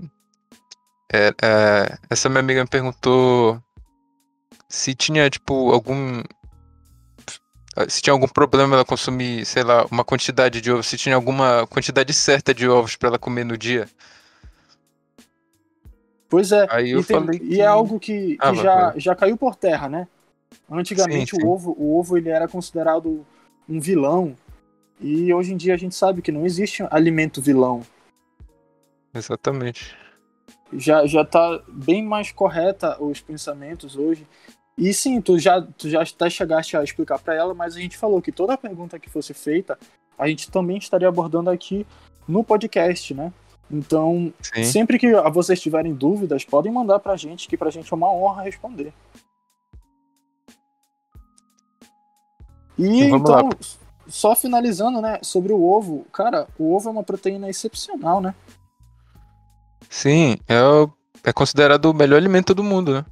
é, 1.12 1.34
é, 1.42 1.98
essa 2.08 2.28
minha 2.28 2.38
amiga 2.38 2.62
me 2.62 2.70
perguntou 2.70 3.60
se 4.70 4.94
tinha, 4.94 5.28
tipo, 5.28 5.72
algum 5.72 6.22
ah, 7.76 7.88
se 7.88 8.00
tinha 8.00 8.12
algum 8.12 8.28
problema 8.28 8.76
ela 8.76 8.84
consumir, 8.84 9.44
sei 9.44 9.64
lá, 9.64 9.84
uma 9.90 10.04
quantidade 10.04 10.60
de 10.60 10.70
ovos, 10.70 10.86
se 10.86 10.96
tinha 10.96 11.14
alguma 11.14 11.66
quantidade 11.66 12.12
certa 12.12 12.54
de 12.54 12.68
ovos 12.68 12.94
para 12.94 13.08
ela 13.08 13.18
comer 13.18 13.44
no 13.44 13.58
dia. 13.58 13.88
Pois 16.28 16.52
é, 16.52 16.66
Aí 16.70 16.92
eu 16.92 17.00
e, 17.00 17.04
tem, 17.04 17.20
falei 17.20 17.40
que... 17.40 17.46
e 17.46 17.60
é 17.60 17.66
algo 17.66 17.98
que, 17.98 18.36
que 18.36 18.38
ah, 18.40 18.54
já, 18.54 18.94
já 18.96 19.14
caiu 19.16 19.36
por 19.36 19.56
terra, 19.56 19.88
né? 19.88 20.06
Antigamente 20.70 21.34
sim, 21.34 21.40
sim. 21.40 21.46
o 21.46 21.50
ovo, 21.50 21.74
o 21.76 21.98
ovo 21.98 22.16
ele 22.16 22.28
era 22.28 22.46
considerado 22.46 23.26
um 23.68 23.80
vilão 23.80 24.36
e 25.00 25.32
hoje 25.34 25.52
em 25.52 25.56
dia 25.56 25.74
a 25.74 25.76
gente 25.76 25.94
sabe 25.94 26.22
que 26.22 26.30
não 26.30 26.46
existe 26.46 26.84
alimento 26.90 27.42
vilão. 27.42 27.82
Exatamente. 29.12 29.96
Já 30.72 31.04
já 31.06 31.24
tá 31.24 31.60
bem 31.68 32.04
mais 32.04 32.30
correta 32.30 33.02
os 33.02 33.20
pensamentos 33.20 33.96
hoje 33.96 34.24
e 34.80 34.94
sim, 34.94 35.20
tu 35.20 35.38
já, 35.38 35.60
tu 35.60 35.90
já 35.90 36.00
até 36.00 36.30
chegaste 36.30 36.74
a 36.74 36.82
explicar 36.82 37.18
para 37.18 37.34
ela, 37.34 37.52
mas 37.52 37.76
a 37.76 37.78
gente 37.78 37.98
falou 37.98 38.22
que 38.22 38.32
toda 38.32 38.56
pergunta 38.56 38.98
que 38.98 39.10
fosse 39.10 39.34
feita, 39.34 39.78
a 40.18 40.26
gente 40.26 40.50
também 40.50 40.78
estaria 40.78 41.06
abordando 41.06 41.50
aqui 41.50 41.86
no 42.26 42.42
podcast, 42.42 43.12
né? 43.12 43.30
Então, 43.70 44.32
sim. 44.40 44.64
sempre 44.64 44.98
que 44.98 45.12
vocês 45.34 45.60
tiverem 45.60 45.92
dúvidas, 45.92 46.46
podem 46.46 46.72
mandar 46.72 46.98
pra 46.98 47.14
gente, 47.14 47.46
que 47.46 47.58
pra 47.58 47.70
gente 47.70 47.92
é 47.92 47.94
uma 47.94 48.10
honra 48.10 48.42
responder. 48.42 48.90
E 52.78 53.02
então, 53.02 53.48
lá. 53.48 53.50
só 54.08 54.34
finalizando, 54.34 55.02
né, 55.02 55.18
sobre 55.20 55.52
o 55.52 55.62
ovo, 55.62 56.06
cara, 56.10 56.48
o 56.58 56.74
ovo 56.74 56.88
é 56.88 56.92
uma 56.92 57.04
proteína 57.04 57.50
excepcional, 57.50 58.22
né? 58.22 58.34
Sim, 59.90 60.38
é, 60.48 60.58
é 61.22 61.32
considerado 61.34 61.84
o 61.84 61.94
melhor 61.94 62.16
alimento 62.16 62.54
do 62.54 62.64
mundo, 62.64 62.94
né? 62.94 63.04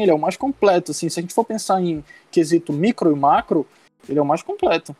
Ele 0.00 0.10
é 0.10 0.14
o 0.14 0.18
mais 0.18 0.36
completo. 0.36 0.92
Assim, 0.92 1.08
se 1.08 1.18
a 1.18 1.22
gente 1.22 1.34
for 1.34 1.44
pensar 1.44 1.82
em 1.82 2.04
quesito 2.30 2.72
micro 2.72 3.12
e 3.12 3.18
macro, 3.18 3.66
ele 4.08 4.18
é 4.18 4.22
o 4.22 4.26
mais 4.26 4.42
completo. 4.42 4.96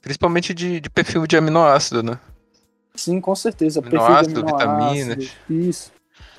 Principalmente 0.00 0.54
de, 0.54 0.80
de 0.80 0.88
perfil 0.88 1.26
de 1.26 1.36
aminoácido, 1.36 2.02
né? 2.02 2.18
Sim, 2.94 3.20
com 3.20 3.34
certeza. 3.34 3.80
Aminoácido, 3.80 4.42
perfil 4.42 4.56
de 4.56 4.62
aminoácido, 4.64 5.20
vitaminas. 5.20 5.36
Isso. 5.48 5.92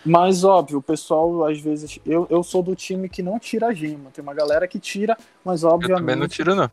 Mas, 0.06 0.44
óbvio, 0.44 0.80
o 0.80 0.82
pessoal, 0.82 1.46
às 1.46 1.60
vezes. 1.60 2.00
Eu, 2.06 2.26
eu 2.30 2.44
sou 2.44 2.64
do 2.64 2.76
time 2.76 3.08
que 3.08 3.22
não 3.22 3.38
tira 3.38 3.68
a 3.68 3.74
gema. 3.74 4.10
Tem 4.12 4.24
uma 4.24 4.34
galera 4.34 4.68
que 4.68 4.80
tira, 4.80 5.16
mas 5.46 5.64
obviamente. 5.64 5.92
Eu 5.92 5.98
também 5.98 6.16
não 6.16 6.28
tiro, 6.28 6.56
não. 6.56 6.72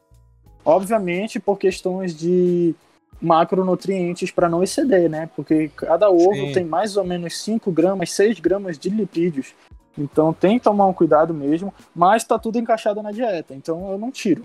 Obviamente, 0.65 1.39
por 1.39 1.59
questões 1.59 2.15
de 2.17 2.75
macronutrientes 3.21 4.31
para 4.31 4.49
não 4.49 4.63
exceder, 4.63 5.11
né? 5.11 5.29
Porque 5.35 5.71
cada 5.77 6.09
ovo 6.11 6.35
Sim. 6.35 6.53
tem 6.53 6.65
mais 6.65 6.97
ou 6.97 7.05
menos 7.05 7.39
5 7.43 7.71
gramas, 7.73 8.13
6 8.13 8.41
gramas 8.41 8.79
de 8.79 8.89
lipídios. 8.89 9.55
Então 9.99 10.33
tem 10.33 10.59
que 10.59 10.65
tomar 10.65 10.87
um 10.87 10.93
cuidado 10.93 11.35
mesmo, 11.35 11.75
mas 11.95 12.25
tá 12.25 12.39
tudo 12.39 12.59
encaixado 12.59 13.03
na 13.03 13.11
dieta, 13.11 13.55
então 13.55 13.91
eu 13.91 13.99
não 13.99 14.11
tiro. 14.11 14.45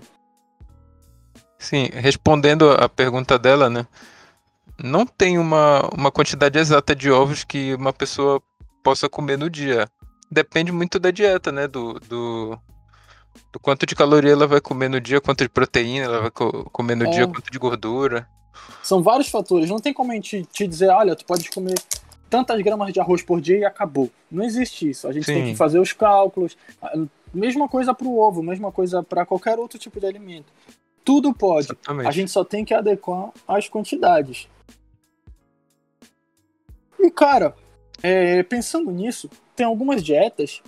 Sim, 1.58 1.88
respondendo 1.92 2.70
a 2.72 2.88
pergunta 2.88 3.38
dela, 3.38 3.70
né? 3.70 3.86
Não 4.82 5.06
tem 5.06 5.38
uma, 5.38 5.88
uma 5.94 6.10
quantidade 6.10 6.58
exata 6.58 6.94
de 6.94 7.10
ovos 7.10 7.44
que 7.44 7.74
uma 7.74 7.92
pessoa 7.92 8.42
possa 8.82 9.08
comer 9.08 9.38
no 9.38 9.48
dia. 9.48 9.88
Depende 10.30 10.72
muito 10.72 10.98
da 10.98 11.12
dieta, 11.12 11.52
né? 11.52 11.68
Do, 11.68 11.94
do, 12.00 12.58
do 13.52 13.60
quanto 13.60 13.86
de 13.86 13.94
caloria 13.94 14.32
ela 14.32 14.46
vai 14.46 14.60
comer 14.60 14.90
no 14.90 15.00
dia, 15.00 15.20
quanto 15.20 15.44
de 15.44 15.48
proteína 15.48 16.06
ela 16.06 16.20
vai 16.22 16.30
co 16.30 16.68
comer 16.70 16.96
no 16.96 17.06
é. 17.06 17.10
dia, 17.10 17.26
quanto 17.26 17.50
de 17.50 17.58
gordura. 17.58 18.28
São 18.82 19.02
vários 19.02 19.28
fatores. 19.28 19.70
Não 19.70 19.78
tem 19.78 19.94
como 19.94 20.12
a 20.12 20.14
gente 20.16 20.44
te 20.44 20.66
dizer, 20.66 20.88
olha, 20.90 21.14
tu 21.14 21.24
pode 21.24 21.48
comer 21.50 21.74
tantas 22.34 22.60
gramas 22.62 22.92
de 22.92 22.98
arroz 22.98 23.22
por 23.22 23.40
dia 23.40 23.58
e 23.58 23.64
acabou. 23.64 24.10
Não 24.28 24.44
existe 24.44 24.90
isso. 24.90 25.06
A 25.06 25.12
gente 25.12 25.26
Sim. 25.26 25.34
tem 25.34 25.44
que 25.52 25.54
fazer 25.54 25.78
os 25.78 25.92
cálculos. 25.92 26.56
Mesma 27.32 27.68
coisa 27.68 27.94
para 27.94 28.08
o 28.08 28.18
ovo, 28.18 28.42
mesma 28.42 28.72
coisa 28.72 29.04
para 29.04 29.24
qualquer 29.24 29.56
outro 29.56 29.78
tipo 29.78 30.00
de 30.00 30.06
alimento. 30.06 30.52
Tudo 31.04 31.32
pode. 31.32 31.66
Exatamente. 31.66 32.08
A 32.08 32.10
gente 32.10 32.32
só 32.32 32.44
tem 32.44 32.64
que 32.64 32.74
adequar 32.74 33.30
as 33.46 33.68
quantidades. 33.68 34.48
E, 36.98 37.08
cara, 37.08 37.54
é, 38.02 38.42
pensando 38.42 38.90
nisso, 38.90 39.30
tem 39.54 39.64
algumas 39.64 40.02
dietas 40.02 40.60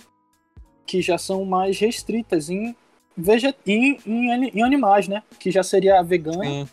que 0.85 1.01
já 1.01 1.17
são 1.17 1.43
mais 1.43 1.77
restritas 1.77 2.49
em, 2.49 2.73
veget... 3.17 3.57
em, 3.65 3.99
em, 4.05 4.51
em 4.55 4.63
animais, 4.63 5.09
né? 5.09 5.21
Que 5.37 5.51
já 5.51 5.63
seria 5.63 5.99
a 5.99 6.03
vegana 6.03 6.45
Sim. 6.45 6.69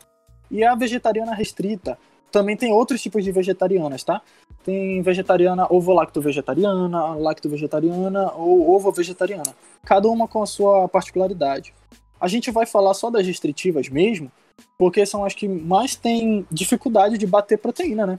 e 0.52 0.62
a 0.62 0.76
vegetariana 0.76 1.34
restrita. 1.34 1.98
Também 2.30 2.56
tem 2.56 2.72
outros 2.72 3.00
tipos 3.00 3.24
de 3.24 3.32
vegetarianas, 3.32 4.04
tá? 4.04 4.20
Tem 4.64 5.02
vegetariana 5.02 5.66
ovo-lacto-vegetariana, 5.70 7.14
lacto-vegetariana 7.14 8.32
ou 8.32 8.74
ovo-vegetariana. 8.74 9.54
Cada 9.84 10.08
uma 10.08 10.26
com 10.26 10.42
a 10.42 10.46
sua 10.46 10.88
particularidade. 10.88 11.74
A 12.18 12.26
gente 12.26 12.50
vai 12.50 12.64
falar 12.64 12.94
só 12.94 13.10
das 13.10 13.26
restritivas 13.26 13.90
mesmo, 13.90 14.32
porque 14.78 15.04
são 15.04 15.24
as 15.24 15.34
que 15.34 15.46
mais 15.46 15.94
têm 15.94 16.46
dificuldade 16.50 17.18
de 17.18 17.26
bater 17.26 17.58
proteína, 17.58 18.06
né? 18.06 18.18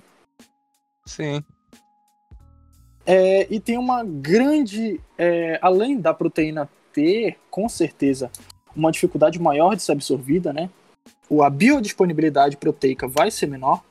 Sim. 1.05 1.43
É, 3.05 3.47
e 3.51 3.59
tem 3.59 3.77
uma 3.77 4.03
grande. 4.03 4.99
É, 5.17 5.59
além 5.61 5.99
da 5.99 6.13
proteína 6.13 6.69
ter, 6.93 7.37
com 7.49 7.67
certeza, 7.67 8.31
uma 8.75 8.91
dificuldade 8.91 9.39
maior 9.39 9.75
de 9.75 9.81
ser 9.81 9.93
absorvida, 9.93 10.53
né? 10.53 10.69
A 11.43 11.49
biodisponibilidade 11.49 12.57
proteica 12.57 13.07
vai 13.07 13.31
ser 13.31 13.47
menor. 13.47 13.81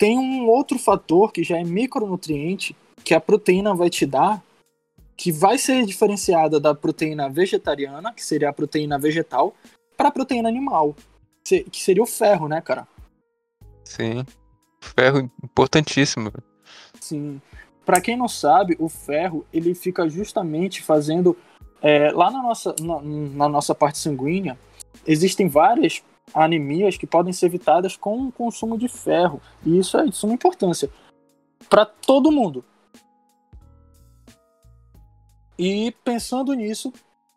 Tem 0.00 0.18
um 0.18 0.48
outro 0.48 0.78
fator 0.78 1.30
que 1.30 1.44
já 1.44 1.58
é 1.58 1.62
micronutriente, 1.62 2.74
que 3.04 3.12
a 3.12 3.20
proteína 3.20 3.74
vai 3.74 3.90
te 3.90 4.06
dar, 4.06 4.42
que 5.14 5.30
vai 5.30 5.58
ser 5.58 5.84
diferenciada 5.84 6.58
da 6.58 6.74
proteína 6.74 7.28
vegetariana, 7.28 8.10
que 8.10 8.24
seria 8.24 8.48
a 8.48 8.52
proteína 8.54 8.98
vegetal, 8.98 9.54
para 9.98 10.08
a 10.08 10.10
proteína 10.10 10.48
animal, 10.48 10.96
que 11.44 11.82
seria 11.82 12.02
o 12.02 12.06
ferro, 12.06 12.48
né, 12.48 12.62
cara? 12.62 12.88
Sim. 13.84 14.24
Ferro 14.80 15.30
importantíssimo. 15.44 16.32
Sim. 16.98 17.38
Para 17.84 18.00
quem 18.00 18.16
não 18.16 18.26
sabe, 18.26 18.76
o 18.78 18.88
ferro 18.88 19.44
ele 19.52 19.74
fica 19.74 20.08
justamente 20.08 20.82
fazendo 20.82 21.36
é, 21.82 22.10
lá 22.10 22.30
na 22.30 22.42
nossa, 22.42 22.74
na, 22.80 23.02
na, 23.02 23.48
nossa 23.50 23.74
parte 23.74 23.98
sanguínea 23.98 24.58
existem 25.06 25.46
várias 25.46 26.02
anemias 26.34 26.96
que 26.96 27.06
podem 27.06 27.32
ser 27.32 27.46
evitadas 27.46 27.96
com 27.96 28.26
o 28.26 28.32
consumo 28.32 28.78
de 28.78 28.88
ferro 28.88 29.40
e 29.64 29.78
isso 29.78 29.96
é 29.98 30.04
de 30.04 30.14
suma 30.14 30.34
importância 30.34 30.90
para 31.68 31.84
todo 31.84 32.32
mundo. 32.32 32.64
E 35.58 35.94
pensando 36.04 36.54
nisso, 36.54 36.92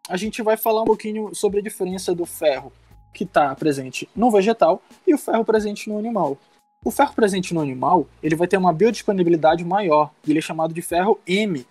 a 0.08 0.16
gente 0.16 0.42
vai 0.42 0.56
falar 0.56 0.84
um 0.84 0.86
pouquinho 0.86 1.34
sobre 1.36 1.60
a 1.60 1.64
diferença 1.64 2.16
do 2.16 2.26
ferro 2.26 2.72
que 3.14 3.24
está 3.24 3.54
presente 3.56 4.10
no 4.16 4.32
vegetal 4.32 4.82
e 5.06 5.14
o 5.14 5.18
ferro 5.18 5.46
presente 5.46 5.90
no 5.90 5.98
animal. 5.98 6.38
O 6.84 6.92
ferro 6.92 7.14
presente 7.14 7.54
no 7.54 7.62
animal, 7.62 8.08
ele 8.22 8.36
vai 8.36 8.48
ter 8.48 8.58
uma 8.58 8.74
biodisponibilidade 8.74 9.64
maior, 9.64 10.12
e 10.26 10.32
ele 10.32 10.40
é 10.40 10.42
chamado 10.42 10.74
de 10.74 10.82
ferro 10.82 11.20
M. 11.26 11.66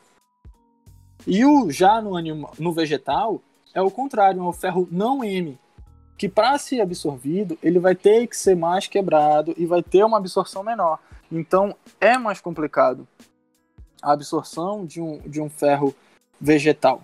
E 1.26 1.44
o 1.44 1.70
já 1.70 2.00
no, 2.00 2.16
animal, 2.16 2.54
no 2.58 2.72
vegetal 2.72 3.42
é 3.74 3.82
o 3.82 3.90
contrário, 3.90 4.40
é 4.40 4.44
o 4.44 4.52
ferro 4.52 4.88
não 4.90 5.22
M, 5.22 5.58
que 6.22 6.28
para 6.28 6.56
ser 6.56 6.80
absorvido, 6.80 7.58
ele 7.60 7.80
vai 7.80 7.96
ter 7.96 8.28
que 8.28 8.36
ser 8.36 8.54
mais 8.54 8.86
quebrado 8.86 9.52
e 9.56 9.66
vai 9.66 9.82
ter 9.82 10.04
uma 10.04 10.18
absorção 10.18 10.62
menor. 10.62 11.00
Então 11.32 11.74
é 12.00 12.16
mais 12.16 12.40
complicado 12.40 13.08
a 14.00 14.12
absorção 14.12 14.86
de 14.86 15.00
um, 15.00 15.18
de 15.26 15.40
um 15.40 15.50
ferro 15.50 15.92
vegetal. 16.40 17.02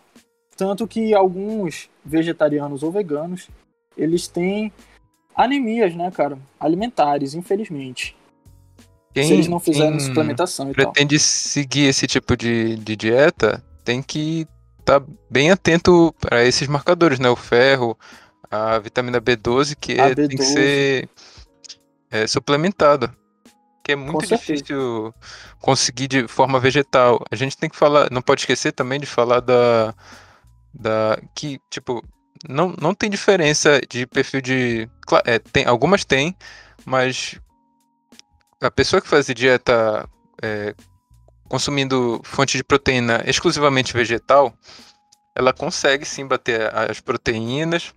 Tanto 0.56 0.86
que 0.86 1.12
alguns 1.14 1.90
vegetarianos 2.04 2.84
ou 2.84 2.92
veganos, 2.92 3.48
eles 3.96 4.28
têm 4.28 4.72
anemias, 5.34 5.96
né, 5.96 6.12
cara? 6.12 6.38
Alimentares, 6.60 7.34
infelizmente. 7.34 8.16
Quem, 9.12 9.24
se 9.24 9.32
eles 9.32 9.48
não 9.48 9.58
fizerem 9.58 9.98
suplementação 9.98 10.70
e 10.70 10.74
pretende 10.74 11.16
tal. 11.16 11.24
seguir 11.24 11.86
esse 11.86 12.06
tipo 12.06 12.36
de, 12.36 12.76
de 12.76 12.94
dieta, 12.94 13.64
tem 13.82 14.00
que 14.00 14.46
estar 14.78 15.00
tá 15.00 15.06
bem 15.28 15.50
atento 15.50 16.14
para 16.20 16.44
esses 16.44 16.68
marcadores, 16.68 17.18
né? 17.18 17.28
O 17.28 17.34
ferro, 17.34 17.98
a 18.50 18.78
vitamina 18.78 19.20
B12, 19.20 19.76
que 19.78 19.92
é, 19.92 20.14
B12. 20.14 20.28
tem 20.28 20.36
que 20.36 20.44
ser 20.44 21.08
é, 22.10 22.26
suplementado. 22.26 23.14
Que 23.84 23.92
é 23.92 23.96
muito 23.96 24.26
difícil 24.26 25.14
conseguir 25.60 26.08
de 26.08 26.28
forma 26.28 26.60
vegetal. 26.60 27.24
A 27.30 27.36
gente 27.36 27.56
tem 27.56 27.70
que 27.70 27.76
falar, 27.76 28.10
não 28.10 28.20
pode 28.20 28.42
esquecer 28.42 28.72
também 28.72 29.00
de 29.00 29.06
falar 29.06 29.40
da. 29.40 29.94
da 30.74 31.18
que, 31.34 31.58
tipo, 31.70 32.04
não, 32.46 32.74
não 32.80 32.94
tem 32.94 33.08
diferença 33.08 33.80
de 33.88 34.06
perfil 34.06 34.40
de. 34.40 34.88
É, 35.24 35.38
tem, 35.38 35.64
algumas 35.64 36.04
tem, 36.04 36.36
mas 36.84 37.40
a 38.60 38.70
pessoa 38.70 39.00
que 39.00 39.08
faz 39.08 39.26
dieta 39.26 40.08
é, 40.42 40.74
consumindo 41.48 42.20
fonte 42.24 42.56
de 42.56 42.64
proteína 42.64 43.22
exclusivamente 43.26 43.94
vegetal, 43.94 44.52
ela 45.34 45.52
consegue 45.52 46.04
sim 46.04 46.26
bater 46.26 46.74
as 46.74 47.00
proteínas, 47.00 47.94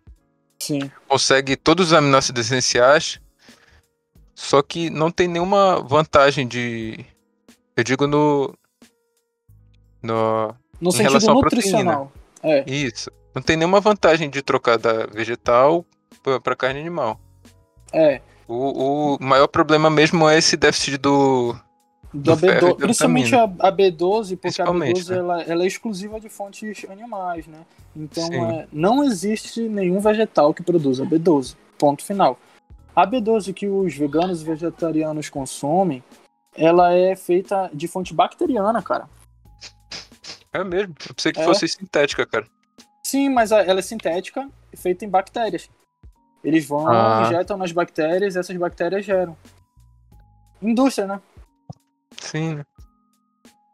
sim. 0.62 0.92
consegue 1.08 1.56
todos 1.56 1.88
os 1.88 1.94
aminoácidos 1.94 2.46
essenciais, 2.46 3.20
só 4.36 4.62
que 4.62 4.90
não 4.90 5.12
tem 5.12 5.28
nenhuma 5.28 5.82
vantagem 5.82 6.48
de. 6.48 7.06
Eu 7.76 7.84
digo 7.84 8.08
no. 8.08 8.54
No, 10.02 10.56
no 10.80 10.92
sentido 10.92 11.34
nutricional. 11.34 12.12
É. 12.42 12.64
Isso. 12.70 13.12
Não 13.36 13.42
tem 13.42 13.56
nenhuma 13.56 13.80
vantagem 13.80 14.30
de 14.30 14.42
trocar 14.42 14.78
da 14.78 15.06
vegetal 15.06 15.86
para 16.44 16.56
carne 16.56 16.80
animal. 16.80 17.20
É. 17.94 18.22
O, 18.48 19.16
o 19.16 19.18
maior 19.24 19.48
problema 19.48 19.90
mesmo 19.90 20.28
é 20.28 20.38
esse 20.38 20.58
déficit 20.58 20.98
do. 20.98 21.56
Do 22.14 22.36
B12, 22.36 22.76
principalmente 22.76 23.36
a, 23.36 23.44
a, 23.44 23.72
B12, 23.72 24.38
porque 24.38 24.62
a 24.62 24.66
B12 24.66 25.10
né? 25.10 25.18
ela, 25.18 25.42
ela, 25.44 25.64
é 25.64 25.68
exclusiva 25.68 26.20
de 26.20 26.28
fontes 26.28 26.86
animais, 26.90 27.48
né? 27.48 27.60
Então 27.96 28.34
é, 28.34 28.68
não 28.72 29.02
existe 29.02 29.62
nenhum 29.70 30.00
vegetal 30.02 30.54
que 30.54 30.62
produza 30.62 31.06
B12. 31.06 31.56
Ponto 31.78 32.04
final. 32.04 32.38
A 32.94 33.08
B12 33.08 33.54
que 33.54 33.68
os 33.68 33.96
veganos 33.96 34.42
e 34.42 34.46
vegetarianos 34.46 35.30
consomem, 35.30 36.04
ela 36.54 36.94
é 36.94 37.16
feita 37.16 37.72
de 37.74 37.88
fonte 37.88 38.14
bacteriana, 38.14 38.82
cara. 38.82 39.08
É 40.52 40.64
mesmo? 40.66 40.94
Eu 41.08 41.16
pensei 41.16 41.32
que 41.32 41.40
é. 41.40 41.46
fosse 41.46 41.66
sintética, 41.68 42.26
cara. 42.26 42.46
Sim, 43.02 43.30
mas 43.30 43.52
ela 43.52 43.80
é 43.80 43.82
sintética 43.82 44.50
e 44.72 44.76
feita 44.76 45.06
em 45.06 45.10
bactérias. 45.10 45.70
Eles 46.44 46.68
vão, 46.68 46.88
ah. 46.88 47.24
injetam 47.26 47.56
nas 47.58 47.72
bactérias 47.72 48.36
e 48.36 48.40
essas 48.40 48.58
bactérias 48.58 49.06
geram. 49.06 49.38
Indústria, 50.62 51.08
né? 51.08 51.22
Sim. 52.22 52.56
Né? 52.56 52.66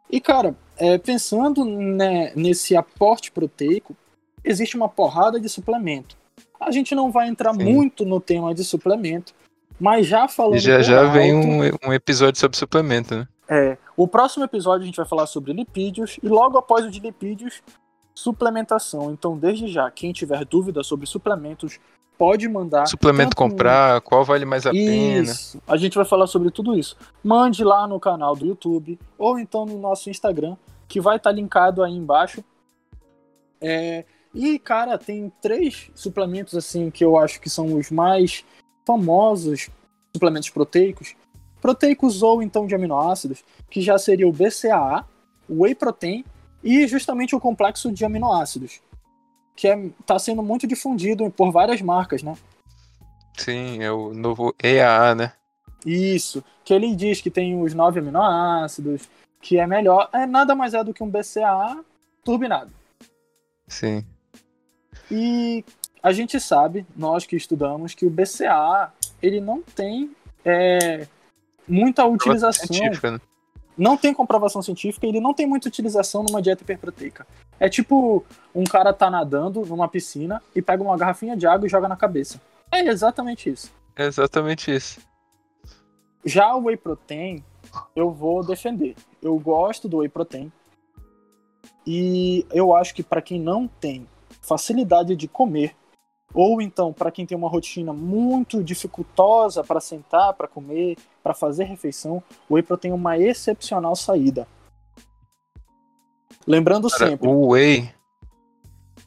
E, 0.09 0.19
cara, 0.21 0.55
é, 0.77 0.97
pensando 0.97 1.65
né, 1.65 2.31
nesse 2.35 2.75
aporte 2.75 3.31
proteico, 3.31 3.95
existe 4.43 4.75
uma 4.75 4.89
porrada 4.89 5.39
de 5.39 5.49
suplemento. 5.49 6.17
A 6.59 6.71
gente 6.71 6.95
não 6.95 7.11
vai 7.11 7.27
entrar 7.27 7.53
Sim. 7.53 7.63
muito 7.63 8.05
no 8.05 8.19
tema 8.19 8.53
de 8.53 8.63
suplemento, 8.63 9.33
mas 9.79 10.07
já 10.07 10.27
falando. 10.27 10.55
E 10.55 10.59
já 10.59 10.81
já 10.81 11.01
alto, 11.01 11.13
vem 11.13 11.33
um, 11.33 11.59
um 11.85 11.93
episódio 11.93 12.39
sobre 12.39 12.57
suplemento, 12.57 13.15
né? 13.15 13.27
É. 13.49 13.77
O 13.95 14.07
próximo 14.07 14.43
episódio 14.43 14.83
a 14.83 14.85
gente 14.85 14.97
vai 14.97 15.05
falar 15.05 15.27
sobre 15.27 15.53
lipídios, 15.53 16.17
e 16.21 16.27
logo 16.27 16.57
após 16.57 16.85
o 16.85 16.89
de 16.89 16.99
lipídios, 16.99 17.61
suplementação. 18.13 19.11
Então, 19.11 19.37
desde 19.37 19.67
já, 19.67 19.89
quem 19.91 20.11
tiver 20.11 20.43
dúvida 20.45 20.83
sobre 20.83 21.05
suplementos, 21.05 21.79
pode 22.17 22.47
mandar. 22.47 22.87
Suplemento 22.87 23.35
comprar, 23.35 24.01
qual 24.01 24.25
vale 24.25 24.45
mais 24.45 24.65
a 24.65 24.71
isso. 24.73 25.57
pena. 25.57 25.63
A 25.67 25.77
gente 25.77 25.95
vai 25.95 26.05
falar 26.05 26.27
sobre 26.27 26.51
tudo 26.51 26.77
isso. 26.77 26.97
Mande 27.23 27.63
lá 27.63 27.87
no 27.87 27.99
canal 27.99 28.35
do 28.35 28.45
YouTube 28.45 28.99
ou 29.17 29.37
então 29.37 29.65
no 29.65 29.79
nosso 29.79 30.09
Instagram, 30.09 30.55
que 30.87 30.99
vai 30.99 31.17
estar 31.17 31.29
tá 31.29 31.35
linkado 31.35 31.83
aí 31.83 31.93
embaixo. 31.93 32.43
É... 33.61 34.05
E, 34.33 34.59
cara, 34.59 34.97
tem 34.97 35.31
três 35.41 35.89
suplementos 35.95 36.53
assim 36.55 36.91
que 36.91 37.03
eu 37.03 37.17
acho 37.17 37.39
que 37.39 37.49
são 37.49 37.73
os 37.73 37.89
mais 37.89 38.43
famosos 38.85 39.69
suplementos 40.13 40.49
proteicos. 40.49 41.15
Proteicos 41.61 42.21
ou 42.21 42.41
então 42.41 42.67
de 42.67 42.75
aminoácidos, 42.75 43.43
que 43.69 43.81
já 43.81 43.97
seria 43.97 44.27
o 44.27 44.31
BCAA, 44.31 45.05
o 45.49 45.63
Whey 45.63 45.73
Protein 45.73 46.23
e 46.63 46.87
justamente 46.87 47.35
o 47.35 47.39
complexo 47.39 47.91
de 47.91 48.05
aminoácidos, 48.05 48.81
que 49.57 49.67
está 49.67 49.79
é, 49.79 49.89
tá 50.05 50.19
sendo 50.19 50.43
muito 50.43 50.67
difundido 50.67 51.29
por 51.31 51.51
várias 51.51 51.81
marcas, 51.81 52.21
né? 52.21 52.37
Sim, 53.35 53.83
é 53.83 53.91
o 53.91 54.13
novo 54.13 54.55
EAA, 54.63 55.15
né? 55.15 55.33
Isso, 55.85 56.43
que 56.63 56.73
ele 56.73 56.95
diz 56.95 57.19
que 57.21 57.31
tem 57.31 57.59
os 57.61 57.73
nove 57.73 57.99
aminoácidos, 57.99 59.09
que 59.41 59.57
é 59.57 59.65
melhor, 59.65 60.09
é 60.13 60.25
nada 60.25 60.53
mais 60.55 60.73
é 60.73 60.83
do 60.83 60.93
que 60.93 61.03
um 61.03 61.09
BCAA 61.09 61.83
turbinado. 62.23 62.71
Sim. 63.67 64.05
E 65.09 65.63
a 66.01 66.11
gente 66.11 66.39
sabe, 66.39 66.85
nós 66.95 67.25
que 67.25 67.35
estudamos, 67.35 67.93
que 67.93 68.05
o 68.05 68.09
BCAA 68.09 68.93
ele 69.21 69.41
não 69.41 69.61
tem 69.61 70.11
é, 70.45 71.07
muita 71.67 72.05
utilização. 72.05 72.67
Né? 72.77 73.19
Não 73.77 73.95
tem 73.95 74.13
comprovação 74.13 74.61
científica 74.61 75.05
e 75.05 75.09
ele 75.09 75.19
não 75.19 75.33
tem 75.33 75.45
muita 75.45 75.67
utilização 75.67 76.23
numa 76.23 76.41
dieta 76.41 76.63
hiperproteica. 76.63 77.27
É 77.59 77.69
tipo 77.69 78.25
um 78.53 78.63
cara 78.63 78.91
tá 78.91 79.09
nadando 79.09 79.65
numa 79.65 79.87
piscina 79.87 80.41
e 80.55 80.61
pega 80.61 80.81
uma 80.81 80.97
garrafinha 80.97 81.37
de 81.37 81.45
água 81.45 81.67
e 81.67 81.69
joga 81.69 81.87
na 81.87 81.95
cabeça. 81.95 82.41
É 82.71 82.81
exatamente 82.81 83.49
isso. 83.49 83.71
É 83.95 84.05
exatamente 84.05 84.73
isso. 84.73 84.99
Já 86.25 86.53
o 86.55 86.65
whey 86.65 86.77
protein, 86.77 87.43
eu 87.95 88.11
vou 88.11 88.43
defender. 88.43 88.95
Eu 89.21 89.37
gosto 89.39 89.87
do 89.87 89.97
whey 89.97 90.09
protein. 90.09 90.51
E 91.85 92.45
eu 92.51 92.75
acho 92.75 92.93
que 92.93 93.03
para 93.03 93.21
quem 93.21 93.39
não 93.39 93.67
tem 93.67 94.07
facilidade 94.41 95.15
de 95.15 95.27
comer 95.27 95.75
ou 96.37 96.61
então, 96.61 96.93
para 96.93 97.09
quem 97.09 97.25
tem 97.25 97.35
uma 97.35 97.49
rotina 97.49 97.91
muito 97.91 98.63
dificultosa 98.63 99.63
para 99.63 99.81
sentar, 99.81 100.35
para 100.35 100.47
comer, 100.47 100.95
para 101.23 101.33
fazer 101.33 101.63
refeição, 101.63 102.21
o 102.47 102.53
whey 102.53 102.61
protein 102.61 102.91
é 102.91 102.93
uma 102.93 103.17
excepcional 103.17 103.95
saída. 103.95 104.47
Lembrando 106.45 106.89
Cara, 106.89 107.09
sempre. 107.09 107.27
O 107.27 107.53
whey, 107.53 107.91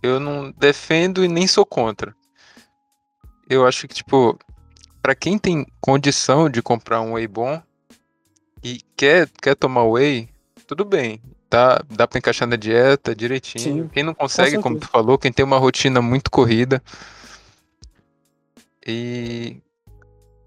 eu 0.02 0.18
não 0.18 0.50
defendo 0.50 1.24
e 1.24 1.28
nem 1.28 1.46
sou 1.46 1.64
contra. 1.64 2.16
Eu 3.48 3.64
acho 3.64 3.86
que, 3.86 3.94
tipo, 3.94 4.36
para 5.00 5.14
quem 5.14 5.38
tem 5.38 5.64
condição 5.80 6.50
de 6.50 6.60
comprar 6.60 7.00
um 7.00 7.12
whey 7.12 7.28
bom 7.28 7.62
e 8.60 8.80
quer, 8.96 9.28
quer 9.40 9.54
tomar 9.54 9.84
whey, 9.84 10.28
tudo 10.66 10.84
bem. 10.84 11.22
Tá, 11.48 11.80
dá 11.88 12.08
pra 12.08 12.18
encaixar 12.18 12.48
na 12.48 12.56
dieta 12.56 13.14
direitinho. 13.14 13.84
Sim, 13.84 13.88
quem 13.88 14.02
não 14.02 14.14
consegue, 14.14 14.56
com 14.56 14.62
como 14.62 14.80
tu 14.80 14.88
falou, 14.88 15.16
quem 15.16 15.32
tem 15.32 15.44
uma 15.44 15.58
rotina 15.58 16.02
muito 16.02 16.28
corrida. 16.28 16.82
E. 18.86 19.60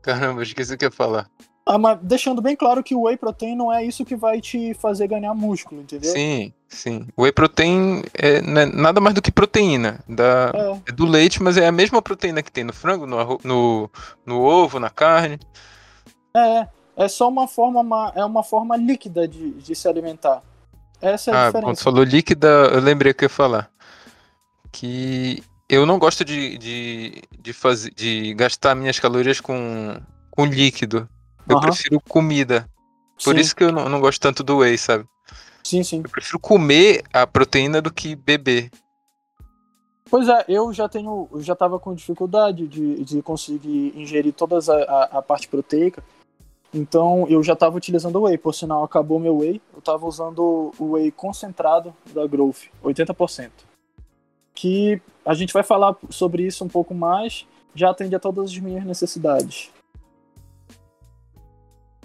Caramba, 0.02 0.40
eu 0.40 0.44
esqueci 0.44 0.74
o 0.74 0.78
que 0.78 0.86
eu 0.86 0.90
ia 0.90 0.92
falar. 0.92 1.30
Ah, 1.66 1.78
mas 1.78 1.98
deixando 2.02 2.42
bem 2.42 2.58
claro 2.58 2.84
que 2.84 2.94
o 2.94 3.04
whey 3.04 3.16
protein 3.16 3.56
não 3.56 3.72
é 3.72 3.86
isso 3.86 4.04
que 4.04 4.18
vai 4.18 4.42
te 4.42 4.74
fazer 4.74 5.08
ganhar 5.08 5.34
músculo, 5.34 5.82
entendeu? 5.82 6.12
Sim, 6.12 6.54
sim. 6.68 7.08
O 7.16 7.22
whey 7.24 7.32
protein 7.32 8.04
é 8.14 8.42
não 8.42 8.62
é 8.62 8.66
nada 8.66 9.00
mais 9.00 9.16
do 9.16 9.22
que 9.22 9.32
proteína. 9.32 10.04
Da, 10.10 10.52
É, 10.54 10.90
é 10.90 10.92
do 10.92 11.06
leite, 11.06 11.42
mas 11.42 11.56
é 11.56 11.66
a 11.66 11.72
mesma 11.72 12.02
proteína 12.02 12.44
que 12.44 12.52
tem 12.52 12.66
no 12.66 12.74
frango, 12.74 13.06
no, 13.06 13.40
no, 13.46 13.90
no 14.26 14.42
ovo, 14.42 14.78
na 14.78 14.90
carne. 14.90 15.40
é, 16.36 16.68
é 16.98 17.08
só 17.08 17.30
uma 17.30 17.48
forma, 17.48 17.82
ma- 17.82 18.12
é 18.14 18.26
uma 18.26 18.44
forma 18.44 18.76
líquida 18.76 19.26
de, 19.26 19.52
de 19.52 19.74
se 19.74 19.88
alimentar. 19.88 20.44
Essa 21.02 21.32
é 21.32 21.34
a 21.34 21.38
Ah, 21.38 21.52
quando 21.52 21.62
diferença. 21.62 21.82
tu 21.82 21.84
falou 21.86 22.04
líquida, 22.04 22.48
eu 22.74 22.82
lembrei 22.82 23.14
o 23.14 23.16
que 23.16 23.24
eu 23.24 23.28
ia 23.28 23.30
falar. 23.30 23.72
Que 24.72 25.42
eu 25.70 25.86
não 25.86 25.98
gosto 25.98 26.24
de, 26.24 26.58
de, 26.58 27.22
de, 27.40 27.54
fazer, 27.54 27.92
de 27.94 28.34
gastar 28.34 28.76
minhas 28.76 29.00
calorias 29.00 29.40
com, 29.40 29.98
com 30.32 30.46
líquido. 30.46 31.08
Eu 31.48 31.58
Aham. 31.58 31.68
prefiro 31.68 32.00
comida. 32.02 32.70
Por 33.24 33.36
Sim, 33.36 33.42
isso 33.42 33.56
que 33.56 33.64
eu 33.64 33.72
não, 33.72 33.88
não 33.90 34.00
gosto 34.00 34.20
tanto 34.20 34.44
do 34.44 34.58
whey, 34.58 34.78
sabe? 34.78 35.06
sim, 35.64 35.84
sim. 35.84 36.02
Eu 36.04 36.10
prefiro 36.10 36.40
comer 36.40 37.04
a 37.14 37.26
proteína 37.26 37.82
do 37.82 37.92
que 37.92 38.16
beber. 38.16 38.70
Pois 40.10 40.28
é, 40.28 40.46
eu 40.48 40.72
já 40.74 40.88
tenho, 40.88 41.28
eu 41.32 41.42
já 41.42 41.56
tava 41.56 41.80
com 41.80 41.96
dificuldade 41.96 42.68
de, 42.68 43.04
de 43.04 43.22
conseguir 43.22 43.94
ingerir 43.96 44.34
toda 44.34 44.60
a, 44.60 44.84
a, 44.84 45.04
a 45.20 45.22
parte 45.22 45.48
proteica. 45.48 46.04
Então 46.74 47.26
eu 47.30 47.42
já 47.44 47.56
tava 47.56 47.78
utilizando 47.78 48.18
o 48.18 48.24
whey, 48.24 48.38
por 48.38 48.54
sinal 48.54 48.84
acabou 48.84 49.20
meu 49.20 49.38
whey, 49.38 49.62
eu 49.74 49.82
tava 49.82 50.06
usando 50.06 50.72
o 50.78 50.92
whey 50.92 51.12
concentrado 51.12 51.96
da 52.14 52.26
Growth, 52.28 52.66
80%. 52.84 53.52
Que 54.54 55.02
a 55.26 55.34
gente 55.34 55.54
vai 55.54 55.64
falar 55.64 55.96
sobre 56.10 56.46
isso 56.46 56.64
um 56.64 56.68
pouco 56.68 56.94
mais, 56.94 57.48
já 57.74 57.90
atende 57.90 58.16
a 58.16 58.20
todas 58.20 58.52
as 58.52 58.58
minhas 58.58 58.86
necessidades. 58.86 59.72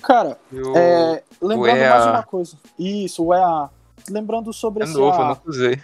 Cara, 0.03 0.39
é, 0.77 1.23
lembrando 1.43 1.81
mais 1.81 2.07
uma 2.07 2.23
coisa. 2.23 2.57
Isso, 2.79 3.25
o 3.25 3.35
EA. 3.35 3.69
Lembrando 4.09 4.53
sobre 4.53 4.85
é 4.85 4.87
esse 4.87 4.97
novo, 4.97 5.21
eu 5.21 5.29
nunca 5.29 5.43
usei. 5.51 5.83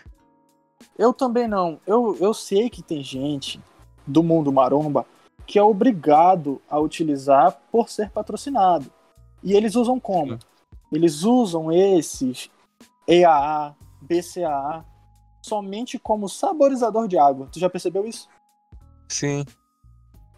Eu 0.96 1.12
também 1.12 1.48
não. 1.48 1.80
Eu, 1.86 2.16
eu 2.20 2.32
sei 2.32 2.70
que 2.70 2.82
tem 2.82 3.02
gente 3.02 3.60
do 4.06 4.22
mundo 4.22 4.52
maromba 4.52 5.04
que 5.46 5.58
é 5.58 5.62
obrigado 5.62 6.60
a 6.70 6.78
utilizar 6.78 7.60
por 7.70 7.88
ser 7.88 8.10
patrocinado. 8.10 8.90
E 9.42 9.52
eles 9.52 9.74
usam 9.74 10.00
como? 10.00 10.38
Eles 10.90 11.22
usam 11.22 11.70
esses 11.70 12.50
EAA, 13.06 13.74
BCAA 14.00 14.84
somente 15.44 15.98
como 15.98 16.26
saborizador 16.26 17.06
de 17.06 17.18
água. 17.18 17.50
Tu 17.52 17.58
já 17.58 17.68
percebeu 17.68 18.06
isso? 18.06 18.30
Sim. 19.06 19.44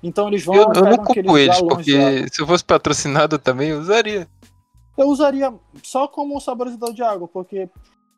Então 0.02 0.26
eles 0.26 0.44
vão 0.44 0.56
Eu, 0.56 0.62
eu 0.74 0.82
não 0.82 0.96
culpo 0.96 1.38
eles, 1.38 1.60
porque 1.60 2.28
se 2.28 2.42
eu 2.42 2.46
fosse 2.46 2.64
patrocinado 2.64 3.38
também, 3.38 3.70
eu 3.70 3.78
usaria. 3.78 4.26
Eu 4.98 5.06
usaria 5.06 5.54
só 5.80 6.08
como 6.08 6.40
saborizador 6.40 6.92
de 6.92 7.04
água, 7.04 7.28
porque 7.28 7.70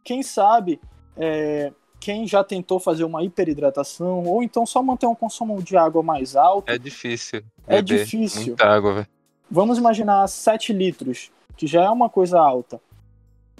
quem 0.02 0.22
sabe 0.22 0.80
é, 1.14 1.74
quem 2.00 2.26
já 2.26 2.42
tentou 2.42 2.80
fazer 2.80 3.04
uma 3.04 3.22
hiperidratação 3.22 4.24
ou 4.24 4.42
então 4.42 4.64
só 4.64 4.82
manter 4.82 5.06
um 5.06 5.14
consumo 5.14 5.62
de 5.62 5.76
água 5.76 6.02
mais 6.02 6.36
alto, 6.36 6.70
É 6.70 6.78
difícil. 6.78 7.42
É 7.66 7.82
difícil. 7.82 8.46
Muita 8.46 8.64
água, 8.64 8.94
velho. 8.94 9.08
vamos 9.50 9.76
imaginar 9.76 10.26
7 10.26 10.72
litros, 10.72 11.30
que 11.54 11.66
já 11.66 11.84
é 11.84 11.90
uma 11.90 12.08
coisa 12.08 12.40
alta. 12.40 12.80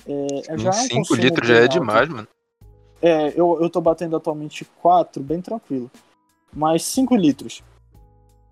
É, 0.07 0.57
já 0.57 0.71
é 0.71 0.73
um 0.73 0.73
5 0.73 0.95
consumo 0.95 1.21
litros 1.21 1.47
já 1.47 1.57
é 1.57 1.63
alto. 1.65 1.73
demais, 1.73 2.09
mano. 2.09 2.29
É, 3.01 3.29
eu, 3.37 3.59
eu 3.61 3.71
tô 3.71 3.81
batendo 3.81 4.17
atualmente 4.17 4.65
4, 4.83 5.23
bem 5.23 5.41
tranquilo. 5.41 5.91
Mas 6.53 6.83
5 6.85 7.15
litros. 7.15 7.63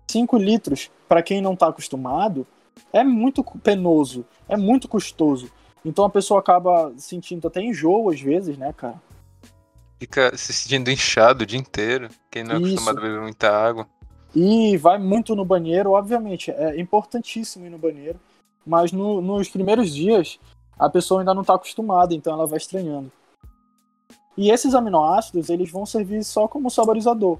5 0.09 0.37
litros, 0.37 0.89
para 1.07 1.21
quem 1.21 1.41
não 1.41 1.55
tá 1.55 1.67
acostumado, 1.67 2.47
é 2.93 3.03
muito 3.03 3.43
penoso, 3.43 4.25
é 4.47 4.55
muito 4.55 4.87
custoso. 4.87 5.51
Então 5.83 6.05
a 6.05 6.09
pessoa 6.09 6.39
acaba 6.39 6.93
sentindo 6.97 7.47
até 7.47 7.61
enjoo 7.61 8.09
às 8.09 8.21
vezes, 8.21 8.57
né, 8.57 8.73
cara? 8.73 9.01
Fica 9.99 10.35
se 10.37 10.53
sentindo 10.53 10.91
inchado 10.91 11.43
o 11.43 11.45
dia 11.45 11.59
inteiro. 11.59 12.09
Quem 12.29 12.43
não 12.43 12.55
é 12.55 12.59
Isso. 12.59 12.73
acostumado 12.73 12.99
a 12.99 13.01
beber 13.01 13.21
muita 13.21 13.49
água. 13.49 13.87
E 14.35 14.77
vai 14.77 14.99
muito 14.99 15.35
no 15.35 15.43
banheiro, 15.43 15.91
obviamente, 15.91 16.51
é 16.51 16.79
importantíssimo 16.79 17.65
ir 17.65 17.69
no 17.69 17.77
banheiro, 17.77 18.19
mas 18.65 18.91
no- 18.91 19.21
nos 19.21 19.49
primeiros 19.49 19.93
dias 19.93 20.39
a 20.77 20.89
pessoa 20.89 21.21
ainda 21.21 21.33
não 21.33 21.41
está 21.41 21.55
acostumada, 21.55 22.13
então 22.13 22.33
ela 22.33 22.45
vai 22.45 22.57
estranhando. 22.57 23.11
E 24.37 24.51
esses 24.51 24.75
aminoácidos, 24.75 25.49
eles 25.49 25.71
vão 25.71 25.85
servir 25.85 26.23
só 26.23 26.47
como 26.47 26.69
saborizador. 26.69 27.39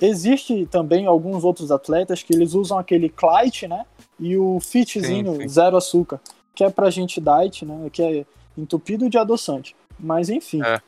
Existe 0.00 0.66
também 0.66 1.06
alguns 1.06 1.44
outros 1.44 1.70
atletas 1.70 2.22
que 2.22 2.34
eles 2.34 2.52
usam 2.52 2.78
aquele 2.78 3.08
Clyde, 3.08 3.68
né? 3.68 3.86
E 4.18 4.36
o 4.36 4.58
Fitzinho 4.60 5.34
Sim, 5.34 5.40
sim. 5.42 5.48
zero 5.48 5.76
açúcar, 5.76 6.20
que 6.54 6.64
é 6.64 6.68
pra 6.70 6.90
gente 6.90 7.20
diet, 7.20 7.64
né? 7.64 7.88
Que 7.90 8.02
é 8.02 8.26
entupido 8.58 9.08
de 9.08 9.16
adoçante. 9.16 9.74
Mas 9.98 10.28
enfim, 10.28 10.60
É. 10.62 10.80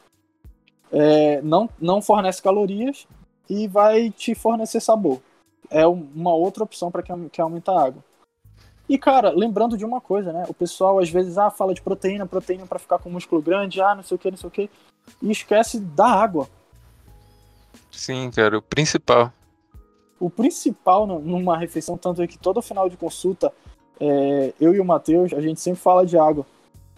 é, 0.93 1.43
não, 1.43 1.69
não 1.81 2.03
fornece 2.03 2.43
calorias 2.43 3.07
e 3.49 3.67
vai 3.67 4.11
te 4.11 4.35
fornecer 4.35 4.81
sabor. 4.81 5.21
É 5.71 5.87
um- 5.87 6.07
uma 6.15 6.35
outra 6.35 6.65
opção 6.65 6.91
para 6.91 7.03
quem 7.03 7.29
quer 7.29 7.43
aumentar 7.43 7.73
a 7.73 7.85
água. 7.87 8.05
E 8.89 8.97
cara, 8.99 9.31
lembrando 9.31 9.77
de 9.77 9.85
uma 9.85 10.01
coisa, 10.01 10.33
né? 10.33 10.45
O 10.49 10.55
pessoal 10.55 10.99
às 10.99 11.09
vezes 11.11 11.37
ah, 11.39 11.51
fala 11.51 11.73
de 11.75 11.81
proteína, 11.83 12.27
proteína 12.27 12.67
para 12.67 12.79
ficar 12.79 12.99
com 12.99 13.09
músculo 13.11 13.41
grande, 13.41 13.81
ah, 13.81 13.95
não 13.95 14.03
sei 14.03 14.15
o 14.17 14.19
que, 14.19 14.31
não 14.31 14.39
sei 14.39 14.49
o 14.49 14.51
que, 14.51 14.71
e 15.23 15.31
esquece 15.31 15.81
da 15.81 16.07
água. 16.07 16.49
Sim, 17.91 18.31
cara, 18.31 18.59
o 18.59 18.63
principal. 18.63 19.33
O 20.21 20.29
principal 20.29 21.07
nu- 21.07 21.21
numa 21.21 21.57
refeição, 21.57 21.97
tanto 21.97 22.23
é 22.23 22.27
que 22.27 22.39
todo 22.39 22.63
final 22.63 22.89
de 22.89 22.97
consulta, 22.97 23.53
é, 24.01 24.53
eu 24.61 24.75
e 24.75 24.81
o 24.81 24.85
Matheus, 24.85 25.33
a 25.33 25.41
gente 25.41 25.61
sempre 25.61 25.81
fala 25.81 26.05
de 26.05 26.19
água. 26.19 26.47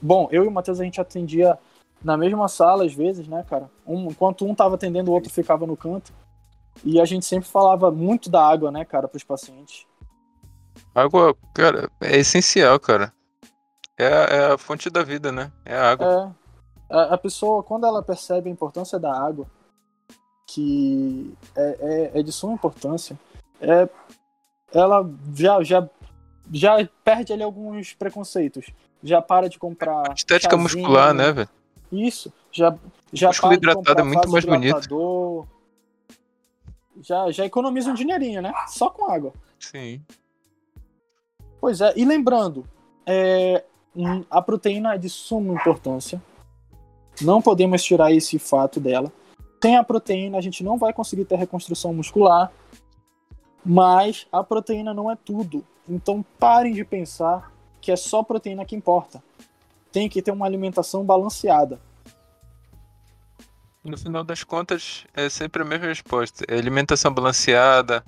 Bom, 0.01 0.29
eu 0.31 0.44
e 0.44 0.49
o 0.49 0.51
Matheus 0.51 0.81
a 0.81 0.85
gente 0.85 1.01
atendia 1.01 1.59
na 2.03 2.16
mesma 2.16 2.49
sala 2.49 2.85
às 2.85 2.94
vezes, 2.94 3.29
né, 3.29 3.44
cara? 3.49 3.70
Um, 3.87 4.07
enquanto 4.07 4.46
um 4.46 4.55
tava 4.55 4.75
atendendo, 4.75 5.11
o 5.11 5.14
outro 5.14 5.31
ficava 5.31 5.66
no 5.66 5.77
canto. 5.77 6.12
E 6.83 7.01
a 7.01 7.05
gente 7.05 7.27
sempre 7.27 7.49
falava 7.49 7.90
muito 7.90 8.31
da 8.31 8.46
água, 8.46 8.70
né, 8.70 8.85
cara, 8.85 9.07
pros 9.07 9.25
pacientes. 9.25 9.87
Água, 10.94 11.37
cara, 11.55 11.90
é 12.01 12.16
essencial, 12.16 12.81
cara. 12.81 13.12
É 13.99 14.07
a, 14.07 14.11
é 14.11 14.53
a 14.53 14.59
fonte 14.59 14.88
da 14.88 15.03
vida, 15.03 15.31
né? 15.31 15.53
É 15.64 15.77
a 15.77 15.90
água. 15.90 16.37
A, 16.90 17.14
a 17.14 17.18
pessoa, 17.18 17.62
quando 17.62 17.87
ela 17.87 18.03
percebe 18.03 18.48
a 18.48 18.53
importância 18.53 18.98
da 18.98 19.16
água, 19.16 19.46
que 20.46 21.33
é, 21.57 22.11
é, 22.14 22.20
é 22.20 22.22
de 22.22 22.33
suma 22.33 22.55
importância, 22.55 23.18
é, 23.61 23.88
ela 24.72 25.09
já, 25.35 25.62
já, 25.62 25.88
já 26.53 26.88
perde 27.05 27.33
ali 27.33 27.42
alguns 27.42 27.94
preconceitos. 27.94 28.66
Já 29.03 29.22
para 29.22 29.48
de 29.48 29.59
comprar. 29.59 30.12
Estética 30.14 30.57
chazinho, 30.57 30.83
muscular, 30.83 31.14
né, 31.14 31.33
velho? 31.33 31.48
Isso. 31.90 32.31
Já, 32.53 32.76
já 33.12 33.29
Músculo 33.29 33.55
hidratado 33.55 34.00
é 34.00 34.05
muito 34.05 34.29
mais 34.29 34.44
bonito. 34.44 35.48
Já, 37.00 37.31
já 37.31 37.46
economiza 37.46 37.90
um 37.90 37.94
dinheirinho, 37.94 38.42
né? 38.42 38.53
Só 38.68 38.90
com 38.90 39.11
água. 39.11 39.33
Sim. 39.59 40.03
Pois 41.61 41.81
é, 41.81 41.92
e 41.96 42.05
lembrando, 42.05 42.66
é, 43.07 43.64
a 44.31 44.42
proteína 44.42 44.94
é 44.94 44.98
de 44.98 45.09
suma 45.09 45.55
importância. 45.55 46.20
Não 47.20 47.40
podemos 47.42 47.83
tirar 47.83 48.12
esse 48.12 48.38
fato 48.38 48.80
dela. 48.80 49.12
Sem 49.62 49.76
a 49.76 49.85
proteína, 49.85 50.38
a 50.38 50.40
gente 50.40 50.64
não 50.64 50.78
vai 50.78 50.92
conseguir 50.92 51.24
ter 51.24 51.37
reconstrução 51.37 51.92
muscular. 51.92 52.50
Mas 53.64 54.26
a 54.33 54.42
proteína 54.42 54.94
não 54.94 55.11
é 55.11 55.16
tudo. 55.16 55.64
Então 55.88 56.24
parem 56.38 56.72
de 56.72 56.85
pensar 56.85 57.52
que 57.80 57.92
é 57.92 57.96
só 57.96 58.22
proteína 58.22 58.64
que 58.64 58.76
importa. 58.76 59.22
Tem 59.92 60.09
que 60.09 60.22
ter 60.22 60.30
uma 60.30 60.46
alimentação 60.46 61.04
balanceada. 61.04 61.80
No 63.83 63.96
final 63.96 64.22
das 64.22 64.44
contas, 64.44 65.06
é 65.14 65.28
sempre 65.28 65.62
a 65.62 65.64
mesma 65.64 65.87
resposta. 65.87 66.44
É 66.48 66.56
alimentação 66.56 67.12
balanceada, 67.12 68.04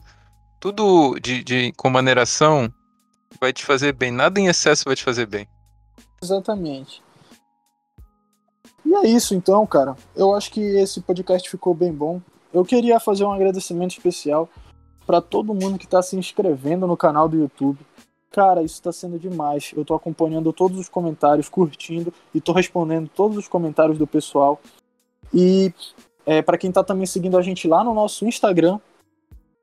tudo 0.61 1.19
de, 1.19 1.43
de 1.43 1.73
com 1.73 1.91
maneiração 1.91 2.73
vai 3.41 3.53
te 3.53 3.65
fazer 3.65 3.93
bem. 3.93 4.11
Nada 4.11 4.39
em 4.39 4.47
excesso 4.47 4.85
vai 4.85 4.95
te 4.95 5.03
fazer 5.03 5.27
bem. 5.27 5.49
Exatamente. 6.23 7.03
E 8.85 8.95
é 8.95 9.09
isso 9.09 9.35
então, 9.35 9.67
cara. 9.67 9.97
Eu 10.15 10.35
acho 10.35 10.51
que 10.51 10.61
esse 10.61 11.01
podcast 11.01 11.49
ficou 11.49 11.75
bem 11.75 11.93
bom. 11.93 12.21
Eu 12.53 12.65
queria 12.65 13.01
fazer 13.01 13.25
um 13.25 13.33
agradecimento 13.33 13.93
especial 13.93 14.49
para 15.07 15.21
todo 15.21 15.55
mundo 15.55 15.79
que 15.79 15.85
está 15.85 16.03
se 16.03 16.17
inscrevendo 16.17 16.87
no 16.87 16.97
canal 16.97 17.29
do 17.29 17.37
YouTube. 17.37 17.79
Cara, 18.31 18.63
isso 18.63 18.77
está 18.77 18.93
sendo 18.93 19.19
demais. 19.19 19.73
Eu 19.77 19.85
tô 19.85 19.95
acompanhando 19.95 20.53
todos 20.53 20.79
os 20.79 20.89
comentários, 20.89 21.49
curtindo 21.49 22.13
e 22.35 22.41
tô 22.41 22.53
respondendo 22.53 23.09
todos 23.09 23.37
os 23.37 23.49
comentários 23.49 23.99
do 23.99 24.07
pessoal. 24.07 24.61
E 25.33 25.73
é, 26.25 26.41
para 26.41 26.59
quem 26.59 26.73
tá 26.73 26.83
também 26.83 27.07
seguindo 27.07 27.37
a 27.37 27.43
gente 27.43 27.67
lá 27.69 27.83
no 27.83 27.95
nosso 27.95 28.27
Instagram 28.27 28.79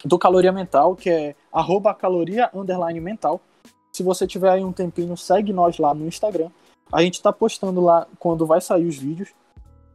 do 0.03 0.17
Caloria 0.17 0.51
Mental, 0.51 0.95
que 0.95 1.09
é 1.09 1.35
arroba 1.51 1.93
caloria 1.93 2.49
underline 2.53 2.99
mental. 2.99 3.41
Se 3.91 4.03
você 4.03 4.25
tiver 4.25 4.49
aí 4.49 4.63
um 4.63 4.71
tempinho, 4.71 5.17
segue 5.17 5.51
nós 5.51 5.77
lá 5.77 5.93
no 5.93 6.07
Instagram. 6.07 6.49
A 6.91 7.01
gente 7.01 7.21
tá 7.21 7.31
postando 7.31 7.81
lá 7.81 8.07
quando 8.17 8.45
vai 8.45 8.61
sair 8.61 8.85
os 8.85 8.97
vídeos. 8.97 9.29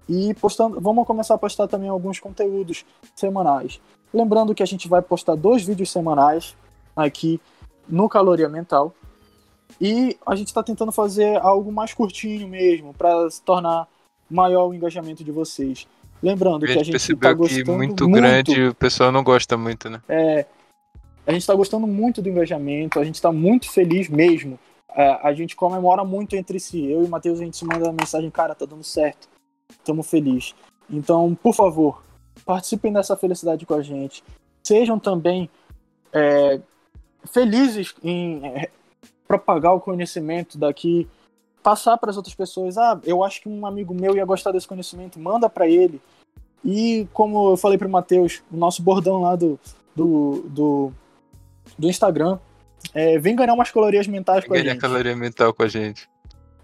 E 0.08 0.34
postando, 0.34 0.80
vamos 0.80 1.06
começar 1.06 1.34
a 1.34 1.38
postar 1.38 1.66
também 1.66 1.88
alguns 1.88 2.20
conteúdos 2.20 2.84
semanais. 3.14 3.80
Lembrando 4.12 4.54
que 4.54 4.62
a 4.62 4.66
gente 4.66 4.86
vai 4.88 5.00
postar 5.00 5.34
dois 5.34 5.64
vídeos 5.64 5.90
semanais 5.90 6.54
aqui 6.94 7.40
no 7.88 8.08
Caloria 8.08 8.48
Mental. 8.48 8.94
E 9.80 10.16
a 10.26 10.34
gente 10.36 10.48
está 10.48 10.62
tentando 10.62 10.92
fazer 10.92 11.36
algo 11.40 11.72
mais 11.72 11.94
curtinho 11.94 12.46
mesmo, 12.46 12.92
para 12.94 13.28
se 13.30 13.42
tornar 13.42 13.88
maior 14.30 14.68
o 14.68 14.74
engajamento 14.74 15.24
de 15.24 15.32
vocês. 15.32 15.88
Lembrando 16.22 16.64
A 16.64 16.68
que 16.68 16.78
a 16.78 16.82
gente 16.82 16.86
tá 16.86 16.92
percebeu 16.92 17.30
que 17.30 17.34
gostando 17.36 17.72
muito 17.76 18.08
grande 18.08 18.68
o 18.68 18.74
pessoal 18.74 19.10
não 19.10 19.24
gosta 19.24 19.56
muito, 19.56 19.90
né? 19.90 20.00
é, 20.08 20.46
a 21.26 21.32
gente 21.32 21.40
está 21.40 21.54
gostando 21.54 21.86
muito 21.86 22.20
do 22.20 22.28
engajamento, 22.28 23.00
a 23.00 23.04
gente 23.04 23.16
está 23.16 23.32
muito 23.32 23.70
feliz 23.70 24.08
mesmo. 24.08 24.58
É, 24.94 25.18
a 25.22 25.32
gente 25.34 25.56
comemora 25.56 26.04
muito 26.04 26.36
entre 26.36 26.60
si. 26.60 26.84
Eu 26.84 27.02
e 27.02 27.06
o 27.06 27.08
Matheus, 27.08 27.40
a 27.40 27.44
gente 27.44 27.56
se 27.56 27.64
manda 27.64 27.92
mensagem, 27.92 28.30
cara, 28.30 28.54
tá 28.54 28.64
dando 28.64 28.84
certo. 28.84 29.28
Estamos 29.70 30.08
felizes. 30.08 30.54
Então, 30.88 31.34
por 31.34 31.54
favor, 31.54 32.02
participem 32.46 32.92
dessa 32.92 33.16
felicidade 33.16 33.66
com 33.66 33.74
a 33.74 33.82
gente. 33.82 34.22
Sejam 34.62 34.98
também 34.98 35.50
é, 36.12 36.60
felizes 37.26 37.94
em 38.02 38.46
é, 38.46 38.70
propagar 39.26 39.74
o 39.74 39.80
conhecimento 39.80 40.56
daqui, 40.56 41.08
passar 41.62 41.98
para 41.98 42.10
as 42.10 42.16
outras 42.16 42.34
pessoas. 42.34 42.78
Ah, 42.78 43.00
eu 43.04 43.24
acho 43.24 43.42
que 43.42 43.48
um 43.48 43.66
amigo 43.66 43.92
meu 43.92 44.14
ia 44.14 44.24
gostar 44.24 44.52
desse 44.52 44.68
conhecimento, 44.68 45.18
manda 45.18 45.48
para 45.48 45.66
ele. 45.66 46.00
E 46.64 47.06
como 47.12 47.50
eu 47.50 47.56
falei 47.56 47.76
para 47.76 47.88
o 47.88 47.90
Matheus, 47.90 48.42
o 48.50 48.56
nosso 48.56 48.82
bordão 48.82 49.22
lá 49.22 49.34
do, 49.36 49.58
do, 49.94 50.44
do, 50.48 50.92
do 51.78 51.88
Instagram, 51.88 52.38
é, 52.92 53.18
vem 53.18 53.36
ganhar 53.36 53.54
umas 53.54 53.70
calorias 53.70 54.06
mentais 54.06 54.44
com 54.44 54.54
a 54.54 54.58
gente. 54.58 54.78
caloria 54.78 55.16
mental 55.16 55.54
com 55.54 55.62
a 55.62 55.68
gente. 55.68 56.08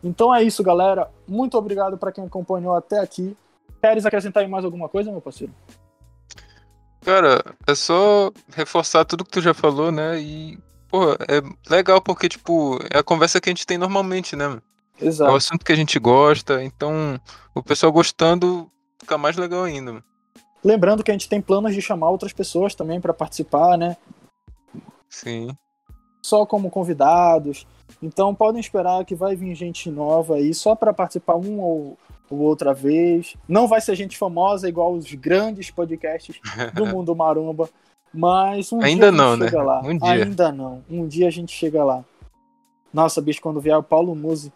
Então 0.03 0.35
é 0.35 0.43
isso, 0.43 0.63
galera. 0.63 1.11
Muito 1.27 1.57
obrigado 1.57 1.97
para 1.97 2.13
quem 2.13 2.25
acompanhou 2.25 2.75
até 2.75 2.99
aqui. 2.99 3.37
Queres 3.81 4.05
acrescentar 4.05 4.43
aí 4.43 4.49
mais 4.49 4.65
alguma 4.65 4.89
coisa, 4.89 5.11
meu 5.11 5.21
parceiro? 5.21 5.53
Cara, 7.03 7.43
é 7.67 7.75
só 7.75 8.31
reforçar 8.55 9.05
tudo 9.05 9.25
que 9.25 9.31
tu 9.31 9.41
já 9.41 9.55
falou, 9.55 9.91
né? 9.91 10.21
E, 10.21 10.59
pô, 10.89 11.13
é 11.13 11.43
legal 11.69 12.01
porque, 12.01 12.29
tipo, 12.29 12.79
é 12.93 12.99
a 12.99 13.03
conversa 13.03 13.41
que 13.41 13.49
a 13.49 13.53
gente 13.53 13.67
tem 13.67 13.79
normalmente, 13.79 14.37
né? 14.37 14.49
mano? 14.49 14.63
É 15.01 15.05
o 15.05 15.09
Exato. 15.09 15.35
assunto 15.35 15.65
que 15.65 15.73
a 15.73 15.77
gente 15.77 15.99
gosta, 15.99 16.63
então 16.63 17.19
o 17.55 17.63
pessoal 17.63 17.91
gostando 17.91 18.71
fica 18.99 19.17
mais 19.17 19.37
legal 19.37 19.65
ainda. 19.65 19.93
mano. 19.93 20.05
Lembrando 20.63 21.03
que 21.03 21.11
a 21.11 21.15
gente 21.15 21.29
tem 21.29 21.41
planos 21.41 21.75
de 21.75 21.81
chamar 21.81 22.11
outras 22.11 22.35
pessoas 22.35 22.75
também 22.75 23.01
para 23.01 23.15
participar, 23.15 23.79
né? 23.79 23.97
Sim. 25.09 25.57
Só 26.23 26.45
como 26.45 26.71
convidados. 26.71 27.67
Então 28.03 28.35
podem 28.35 28.61
esperar 28.61 29.05
que 29.05 29.15
vai 29.15 29.35
vir 29.35 29.55
gente 29.55 29.91
nova 29.91 30.37
aí 30.37 30.53
só 30.55 30.75
para 30.75 30.93
participar 30.93 31.35
uma 31.35 31.63
ou, 31.63 31.99
ou 32.31 32.39
outra 32.39 32.73
vez. 32.75 33.37
Não 33.49 33.67
vai 33.67 33.81
ser 33.81 33.95
gente 33.95 34.17
famosa 34.19 34.69
igual 34.69 34.93
os 34.93 35.13
grandes 35.15 35.71
podcasts 35.71 36.41
do 36.75 36.87
mundo 36.87 37.15
maromba, 37.17 37.69
mas 38.13 38.73
um 38.73 38.81
Ainda 38.83 39.11
dia 39.11 39.23
a 39.23 39.27
gente 39.27 39.31
não, 39.31 39.37
né? 39.37 39.49
chega 39.49 39.63
lá. 39.63 39.81
Um 39.81 39.99
dia. 39.99 40.11
Ainda 40.13 40.53
não. 40.53 40.85
Um 40.91 41.07
dia 41.07 41.29
a 41.29 41.31
gente 41.31 41.53
chega 41.53 41.83
lá. 41.85 42.05
Nossa, 42.93 43.21
bicho, 43.21 43.41
quando 43.41 43.61
vier 43.61 43.77
o 43.77 43.83
Paulo 43.83 44.15
Musi. 44.15 44.53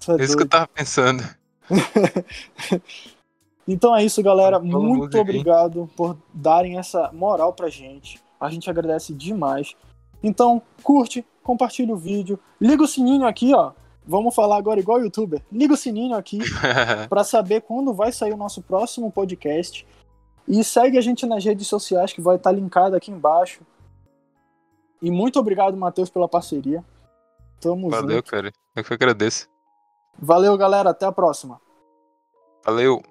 isso 0.00 0.12
é 0.12 0.22
Isso 0.22 0.36
que 0.36 0.42
eu 0.42 0.48
tava 0.48 0.68
pensando. 0.68 1.22
Então 3.66 3.94
é 3.94 4.04
isso, 4.04 4.22
galera. 4.22 4.58
Paulo 4.58 4.82
Muito 4.82 5.16
hein? 5.16 5.22
obrigado 5.22 5.88
por 5.96 6.16
darem 6.32 6.78
essa 6.78 7.10
moral 7.12 7.52
pra 7.52 7.68
gente. 7.68 8.20
A 8.40 8.50
gente 8.50 8.68
agradece 8.68 9.14
demais. 9.14 9.76
Então, 10.22 10.62
curte, 10.82 11.26
compartilha 11.42 11.92
o 11.92 11.96
vídeo, 11.96 12.38
liga 12.60 12.82
o 12.82 12.86
sininho 12.88 13.26
aqui, 13.26 13.52
ó. 13.54 13.72
Vamos 14.04 14.34
falar 14.34 14.56
agora 14.56 14.80
igual 14.80 15.00
youtuber. 15.00 15.42
Liga 15.50 15.74
o 15.74 15.76
sininho 15.76 16.16
aqui 16.16 16.40
para 17.08 17.22
saber 17.22 17.62
quando 17.62 17.94
vai 17.94 18.10
sair 18.10 18.32
o 18.32 18.36
nosso 18.36 18.60
próximo 18.60 19.10
podcast. 19.12 19.86
E 20.46 20.64
segue 20.64 20.98
a 20.98 21.00
gente 21.00 21.24
nas 21.24 21.44
redes 21.44 21.68
sociais 21.68 22.12
que 22.12 22.20
vai 22.20 22.36
estar 22.36 22.50
linkado 22.50 22.96
aqui 22.96 23.12
embaixo. 23.12 23.62
E 25.00 25.10
muito 25.10 25.38
obrigado, 25.38 25.76
Matheus, 25.76 26.10
pela 26.10 26.28
parceria. 26.28 26.84
Tamo 27.60 27.88
Valeu, 27.90 28.16
junto. 28.16 28.30
cara. 28.30 28.52
Eu 28.74 28.84
que 28.84 28.92
agradeço. 28.92 29.48
Valeu, 30.18 30.56
galera. 30.56 30.90
Até 30.90 31.06
a 31.06 31.12
próxima. 31.12 31.60
Valeu. 32.64 33.02